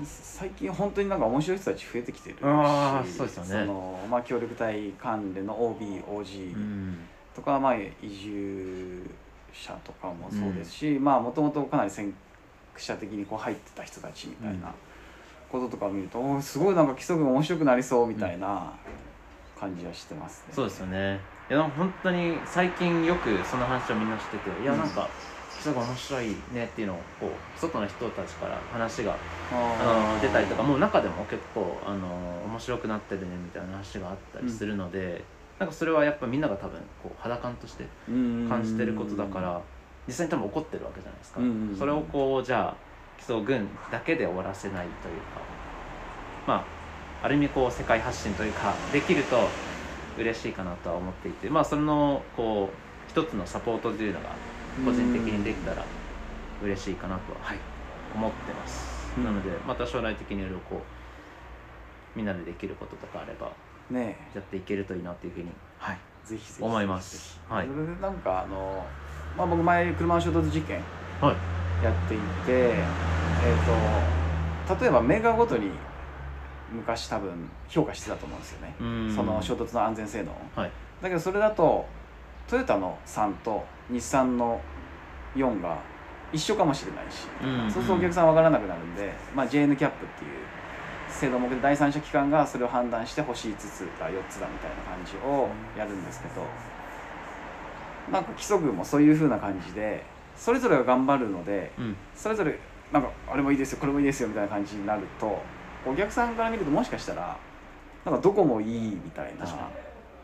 [0.03, 3.49] 最近本当になんか面白い人たち増えてきてるしあーそうですよね。
[3.49, 6.97] そのまあ、協力隊関連の OBOG うん
[7.33, 9.09] とか、まあ、移住
[9.53, 12.13] 者とかもそうですし、まあもともとかなり先
[12.73, 14.73] 駆者的にこう入ってた人たちみたいな
[15.49, 18.73] こととかを見ると、すごいなんか基礎が面白くなりそうみたいな
[19.59, 20.53] 感じはしてますね。
[20.53, 21.19] そうですよね。
[21.49, 25.09] いや本当に最近よくその話をみんなしてていやなんか
[25.55, 29.53] 基礎が面白いねっていうのをこう外の人たちから話があ
[30.15, 35.21] の出たりとかもう中でも結構あの面白くなってるねみたいな話があったりするので、
[35.59, 39.61] なんかそれはやっぱみんなが多分こう肌感として感感じてることだから
[40.07, 41.75] 実際に多分起こってるわけじゃないですか、うんうんうん。
[41.77, 42.75] それをこうじゃあ
[43.17, 45.41] 基礎軍だけで終わらせないというか
[46.45, 46.74] まあ
[47.23, 49.37] ある意味こう世界発信というかできると
[50.17, 54.29] 嬉しいかなとは思っていてまあそのこう一つのサポートというのが
[54.85, 55.85] 個人的にできたら
[56.63, 57.57] 嬉しいかなとは、はい、
[58.13, 59.23] 思ってます、うん。
[59.23, 63.51] なのでまた将来的にいろいろこうみんなでできることとかあれば
[63.89, 66.63] ねやっていけるといいなっていうふうに、はい、ぜひぜひ。
[66.63, 67.39] 思います。
[67.49, 67.67] はい。
[67.67, 68.85] それでなんかあの、
[69.37, 70.81] まあ、僕前車の衝突事件
[71.21, 71.35] はい。
[71.83, 75.69] やっていて、えー、と例えばメーカーごとに
[76.71, 79.15] 昔多分評価してたと思うんですよね、うん。
[79.15, 80.31] その衝突の安全性能。
[80.55, 80.71] はい。
[81.01, 81.85] だけどそれだと
[82.47, 84.61] トヨタの3と日産の
[85.35, 85.77] 4が
[86.31, 90.31] 一緒かもしれないし、うんそうするとお客さん分からなくなるんで、まあ、JN キャップっていう
[91.09, 96.41] 制度目で第三者機関がそれを判断して星5つだ4つだみたいな感じをやるんですけど
[98.11, 100.03] なんか規則もそういう風な感じで
[100.35, 101.95] それぞれが頑張るのでうん。
[102.15, 102.59] それぞれ
[102.91, 105.41] なんかあれもいいですよこれもいいですよみたいな感じになると
[105.85, 107.37] お客さんから見るともしかしたら
[108.05, 109.69] なんかどこもいいみたいな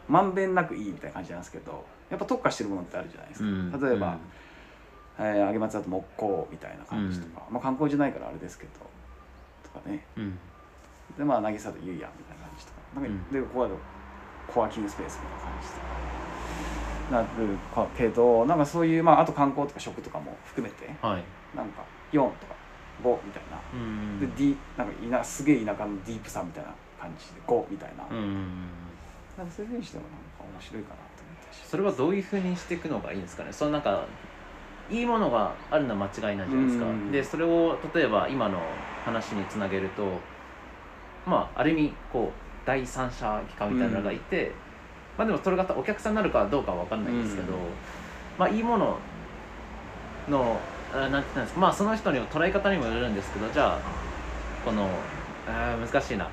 [0.08, 3.72] まんべんなくいいみたいな感じなんですけどやっぱ特化してるものってあるじゃないですか、うん。
[3.72, 4.18] 例えば、
[5.20, 8.72] えー揚松だと木工みたいな感じとか、まあ観光じゃないからあれですけど
[9.64, 10.04] とかね。
[10.18, 10.38] うん。
[11.18, 12.82] でまあ渚とゆいやみたいな感じとか。
[12.96, 13.32] なんか、うん。
[13.32, 13.70] でここは
[14.48, 16.12] コワーキングスペースみたいな感じとか
[17.12, 21.24] なるかけどなんかそういうまああと観光とか食とかも含めてはい。
[21.56, 22.51] なんか4とか
[23.02, 23.60] 5みたいな。
[23.74, 24.20] うん。
[24.20, 26.72] で、D、なんかいなすげえ田舎のディープさみたいな
[27.02, 28.68] 感じで5みたいな,、うん
[29.38, 33.52] なんかそういうふうにしてもなんか面白いかなと思ったしそれはどういうふうにしていくのがいいんですかね。
[33.52, 34.06] そのなんか
[34.90, 38.60] いいものがあるのは間違いないじゃないですか、うんでそれを例えば今の
[39.06, 40.06] 話につなげると
[41.26, 44.52] まあある意味こう第三者機関みたいなのがいて、
[45.18, 47.60] まあでもそれがお客さんになるかどうかは分かんないんですけど、うん
[48.38, 48.98] まあいいもの
[50.30, 51.60] のあなんて言ったんですか？
[51.60, 53.80] まあその人の捉え方にもよるんですけどじゃあ
[54.66, 54.88] この
[55.48, 56.30] あー難しいな。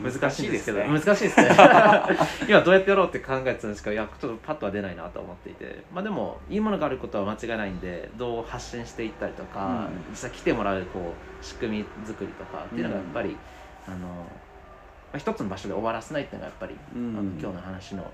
[0.00, 1.50] 難しいんですけど難しいですね。
[2.48, 5.84] 今どうやってやろうって考えてたんですけどいやちょっとパッとは出ないなと思っていて。
[5.92, 10.06] まあでもいいものがあることは間違いないんでどう発信していったりとか、うん。
[10.10, 13.36] 実際来てもらうこう仕組み作りとかっていうのがやっぱり、
[13.86, 14.04] あのま
[15.14, 17.18] あ、一つの場所で終わらせないっていうのがやっぱり、うん。
[17.18, 18.10] あの今日の話の、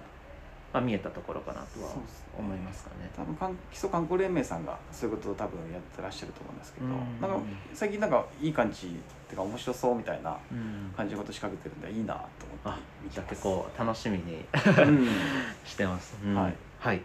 [0.73, 1.91] まあ、見えたところかなとは
[2.39, 3.11] 思いますかね。
[3.14, 7.20] 多分観基礎観光連盟さんがそういうことを多分やってらっしゃると思うんですけど、うん。
[7.20, 13.31] なんか最近なんかいい感じっていうか面白そうみたいなうん感じのこと仕掛けてるんでいいなと思っあて見てます。
[13.31, 14.45] 結構楽しみに
[14.79, 15.09] うん。
[15.64, 16.35] してます、うん。
[16.35, 17.03] はい、はい、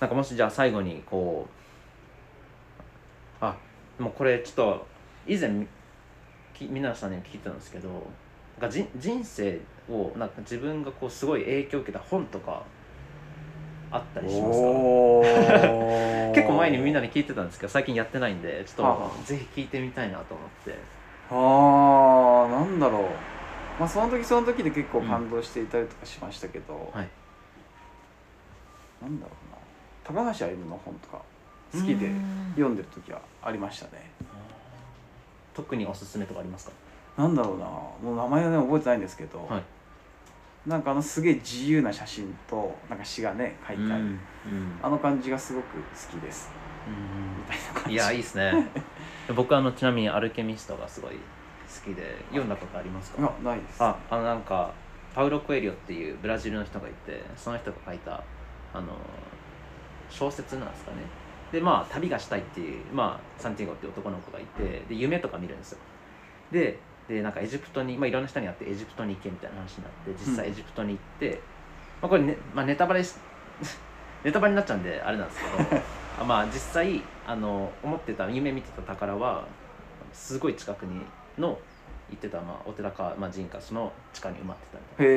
[0.00, 1.46] なんかもしじゃあ最後にこ
[3.40, 3.56] うあ
[3.98, 4.86] もうこれちょっと
[5.26, 5.66] 以前
[6.60, 7.88] 皆さんに聞いてたんですけど
[8.60, 9.60] なんかじ人生
[9.90, 12.62] をなんか自分がこうすごい影響を受けた本とか
[13.90, 14.68] あったりしますか
[16.34, 20.74] 結構前にみんなに聞いてたんですけど最近やってないんでちょっはあぜひ聞いてみたいなと思って。
[21.30, 23.02] あーなんだろう。
[23.78, 27.08] まあその時その時で結構感動していたりとかしましたけど、はい。
[29.00, 29.32] なんだろ
[30.12, 30.22] うな。
[30.22, 31.22] 高橋歩夢の本とか
[31.72, 32.22] 好きでうん。
[32.56, 34.10] 読んでる時はありましたね。
[35.54, 36.72] 特におすすめとかありますか？
[37.16, 37.64] なんだろうな。
[37.64, 39.62] もう名前はね覚えてないんですけど、はい
[40.68, 44.20] なんかあのすげえ自由な写真となんか詩がね書いてある、うん
[44.82, 46.50] あの感じがすごく好きです。
[46.86, 47.38] うん。
[47.38, 47.92] みたいな感じ。
[47.92, 48.68] いやいいですね。
[49.34, 51.18] 僕あのちなみにアルケミストがすごい好
[51.84, 53.20] きで読んだことありますか？
[53.20, 53.82] いやないです。
[53.82, 54.72] ああのなんか
[55.14, 58.22] パウロ・コエリオっていうブラジルの人がいてその人が書いた
[58.72, 58.96] あの
[60.08, 60.98] 小説なんですかね。
[61.52, 65.78] でまあ旅がしたいっていう、まあ、サンティーゴっていう男の子がいてで夢とか見るんですよ。
[66.52, 66.78] で
[67.08, 70.52] でなんかエジプトに、まあ、いろんな人に会ってエジプトに行けみたいな話になって実際うん。
[70.52, 71.40] エジプトに行って、
[72.02, 73.14] まあ、これ、ねまあ、ネタバレし
[74.22, 75.82] ネタバレになっちゃうんであれなんですけど
[76.20, 79.44] あまあ実際あの思ってた夢見てた宝は
[80.12, 81.00] すごい近くに
[81.38, 81.58] の
[82.10, 85.12] 行ってた、まあ、お寺か、まあ、寺院かその地下に埋まってたみたいな。
[85.12, 85.16] へ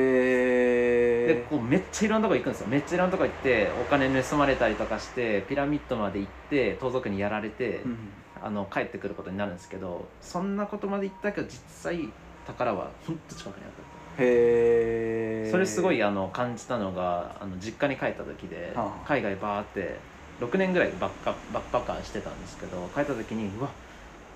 [1.24, 2.68] えでこうめっちゃいろんなとこ行くんですよ。
[2.68, 7.98] めっちゃいろんなとこ行ってお金盗まれたりとかしてピラミッドまで行って盗賊にやられて、うん
[8.44, 12.10] あの帰ってくることになるんですけどそんなことまで行ったけど実際
[12.46, 13.72] 宝はほんと近くにあっ
[14.18, 19.08] たへえそれすごいあの感じたのがあの実家に帰った時ではあ。
[19.08, 20.00] 海外バーって
[20.40, 23.70] 6年ぐらいバッカバックパッカーしてたんですけど帰った時にうわ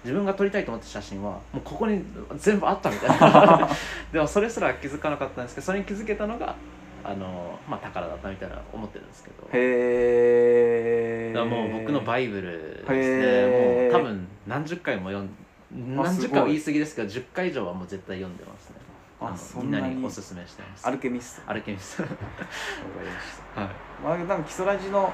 [0.04, 2.04] 自分が撮りたいと思った写真はもうここに
[2.38, 3.68] 全部あったみたいな。
[4.14, 6.56] でもそれすら気づかなかったんですけどそれに気づけたのが
[7.06, 9.48] あの、まあ、宝だったみたいな思ってるんですけど。
[9.54, 13.92] へえもう僕のバイブルですね。
[13.92, 15.30] もう多分何十回も読ん
[16.00, 18.76] あ何十回は言い過ぎですけど10回以上はもう絶対読んでますね。
[19.22, 20.88] あのそんなにみんなにおすすめしてます。
[20.88, 21.42] アルケミスト。
[21.42, 22.04] わかアルケミスト。
[22.04, 23.62] りました。
[23.62, 23.70] はい。
[24.04, 25.14] まあ、なんか基礎ラジの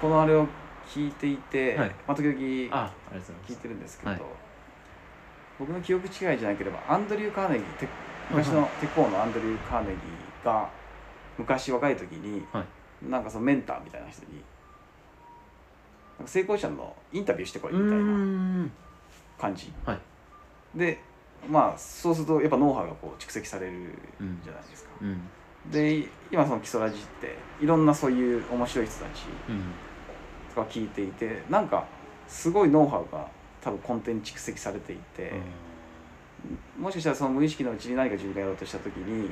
[0.00, 0.46] このあれを
[0.88, 1.88] 聞いていて、はい。
[2.06, 4.22] まあ、時々聞いてるんですけど、はい。
[5.58, 7.88] 僕の記憶違いじゃなければアンドリュー・カーネギーて
[8.30, 10.68] 昔の鉄鋼のアンドリュー・カーネギーが
[11.38, 12.64] 昔若い時に、は
[13.08, 14.42] なんかそのメンターみたいな人に
[16.18, 18.70] なんか成功者のインタビューしてこいうみたいな
[19.38, 19.98] 感じ、はい。
[20.78, 20.98] で
[21.48, 23.72] まあそうするとやっぱノウハウがこう蓄積される
[24.20, 25.20] うんじゃないですか、うん。
[25.70, 29.62] で今その基礎ラジっていろんなそういう面白い人たちうん。
[30.54, 31.84] とか聞いていてなんか
[32.28, 33.28] すごいノウハウが
[33.60, 35.32] 多分根底に蓄積されていて、
[36.78, 39.30] もしかしたらその無意識のうちに何か自分がやろうとした時に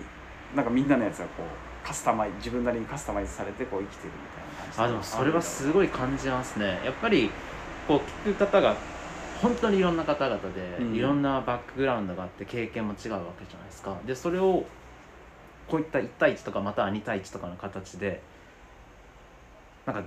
[0.57, 6.80] なんかみんなのやつがこうカスタマイ自分なりにカスタマイズされてこう生きてるみたいな感じあでもそれはすごい感じますね。
[6.85, 7.30] やっぱり
[7.89, 8.76] こう聞く方が
[9.41, 10.95] 本当にいろんな方々で、うん。
[10.95, 13.99] いろんなバックグラウンドがあって経験も違うわけじゃないですか。
[14.07, 14.64] でそれを
[15.68, 18.22] こういった1対1とかまたは2対1とかの形で
[19.87, 20.03] なんか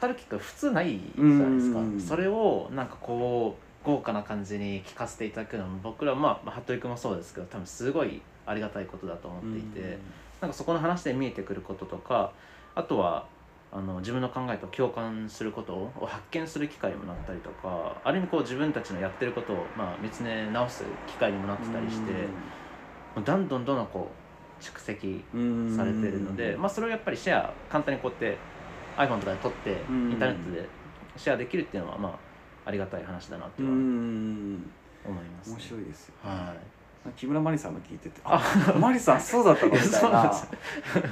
[0.00, 2.00] 語る機会普通ないじゃないですか、うん。
[2.00, 9.98] それをなんかこう豪華な感じに聞かせていただくのも僕らまあまあ服部君もそうですけど多分すごいありがたいことだと思っていて、
[10.40, 12.36] なんかそこの話で見えてくることとか
[12.74, 13.32] あとは
[13.70, 22.38] あの自分の考えと共感することを発見する機会にもなったりとかある意味こう自分たちのやってることを、まあ、見つめ直す機会にもなってたりして、
[23.14, 24.22] もうどんどんどんどんこ
[24.60, 28.48] う蓄積うんされてるので、まあ、それをやっぱりシェア簡単にこうやって
[28.96, 30.16] iPhone とかで撮ってイうん。
[30.16, 30.76] ンターネットで
[31.16, 32.24] シェアできるっていうのはま
[32.64, 34.76] あありがたい話だなとうはん。
[35.04, 36.73] 思います、面白いですよ、はい
[37.12, 38.42] 木村真理さんの聞いててあ
[38.78, 40.32] マリさんそうだったのみたいな。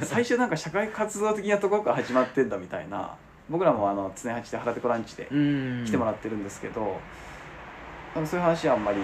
[0.03, 3.15] 最初なんか社会活動的なところから始まってんだみたいな。
[3.51, 5.85] 僕らもあの常八で腹ペコランチでうん。
[5.85, 6.99] 来てもらってるんですけど、
[8.15, 8.99] そういう話はあんまり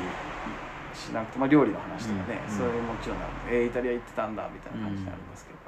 [0.95, 2.57] しなくて、まあ、料理の話とかね、うん。
[2.57, 3.18] それもちろん
[3.51, 5.59] えー、イタリア行ってたんだみたいな感じになりますけど、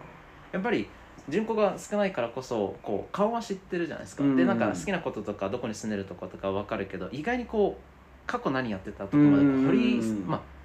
[0.53, 0.89] やっぱり
[1.29, 4.37] 人口が少ないからこそこう顔は知ってるじゃないですか、うん。
[4.37, 7.83] でなんか好きなこととかどこに住んでるとことか分かるけど意外にこう
[8.27, 10.60] 過去何やってたとかまでうん掘り、まあ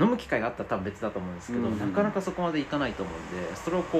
[0.00, 3.98] 飲む機会があったら多分別だと思うんですけど、うんなかなかそこまでいかないと思うんでそれをこ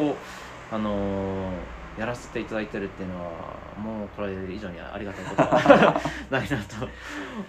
[0.70, 1.52] うあのー
[1.98, 3.30] やらせていただいてるっていうのは
[3.76, 6.88] もうこれ以上にありがたいことは ないなと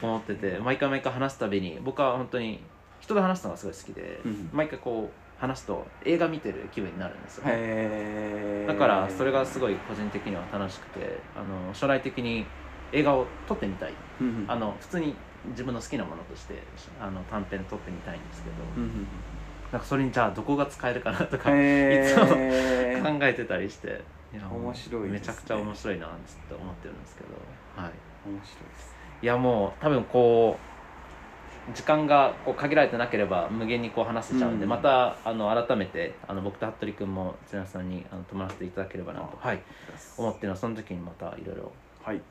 [0.02, 2.60] 思ってて毎回毎回話すたびに僕は本当に
[3.00, 12.46] 人と話すのがすごい好きで、うん毎回こう話すと映画見てる気分になるんですよね、だからそれがすごい個人的には楽しくてあの将来的に
[12.92, 13.94] 映画を撮ってみたい。
[14.20, 14.46] うん。
[14.48, 15.16] あの普通に
[15.50, 16.62] 自分の好きなものとして
[17.00, 19.08] あの短編撮ってみたいんですけど、うんうん
[19.72, 24.02] なんかそれにじゃあどこが使えるかなとかいつもーえてたりして
[24.34, 25.10] いや面白いね。
[25.12, 27.30] めちゃくちゃ面白いなつって思ってるんですけど、
[27.82, 27.92] はい、
[28.28, 28.96] 面白いです。
[29.22, 30.58] いやもう多分こ
[31.70, 34.70] う時間がこう限られてなければ無限にこう話せちゃうんで、うん。
[34.70, 39.62] またあの改めてあの僕と服部君も津山さんにあの泊まらせていただければなと、あはい、
[40.18, 41.72] 思ってるのはその時にまたいろいろ
[42.04, 42.22] はい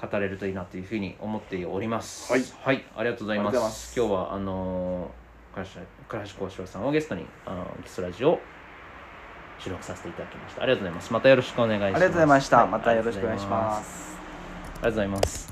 [0.00, 2.32] 語れるといいなというふうに思っております。
[2.32, 3.58] はい、ありがとうございます。
[3.58, 5.10] ます今日はあの
[5.54, 5.70] 倉橋
[6.08, 8.40] 倉橋幸四郎さんをゲストにあのギスラジオを
[9.58, 10.62] 収録させていただきました。
[10.62, 11.12] ありがとうございます。
[11.12, 11.94] またよろしくお願いします。
[11.96, 15.49] ありがとうございました、はいまたよろしくお願いしますありがとうございます。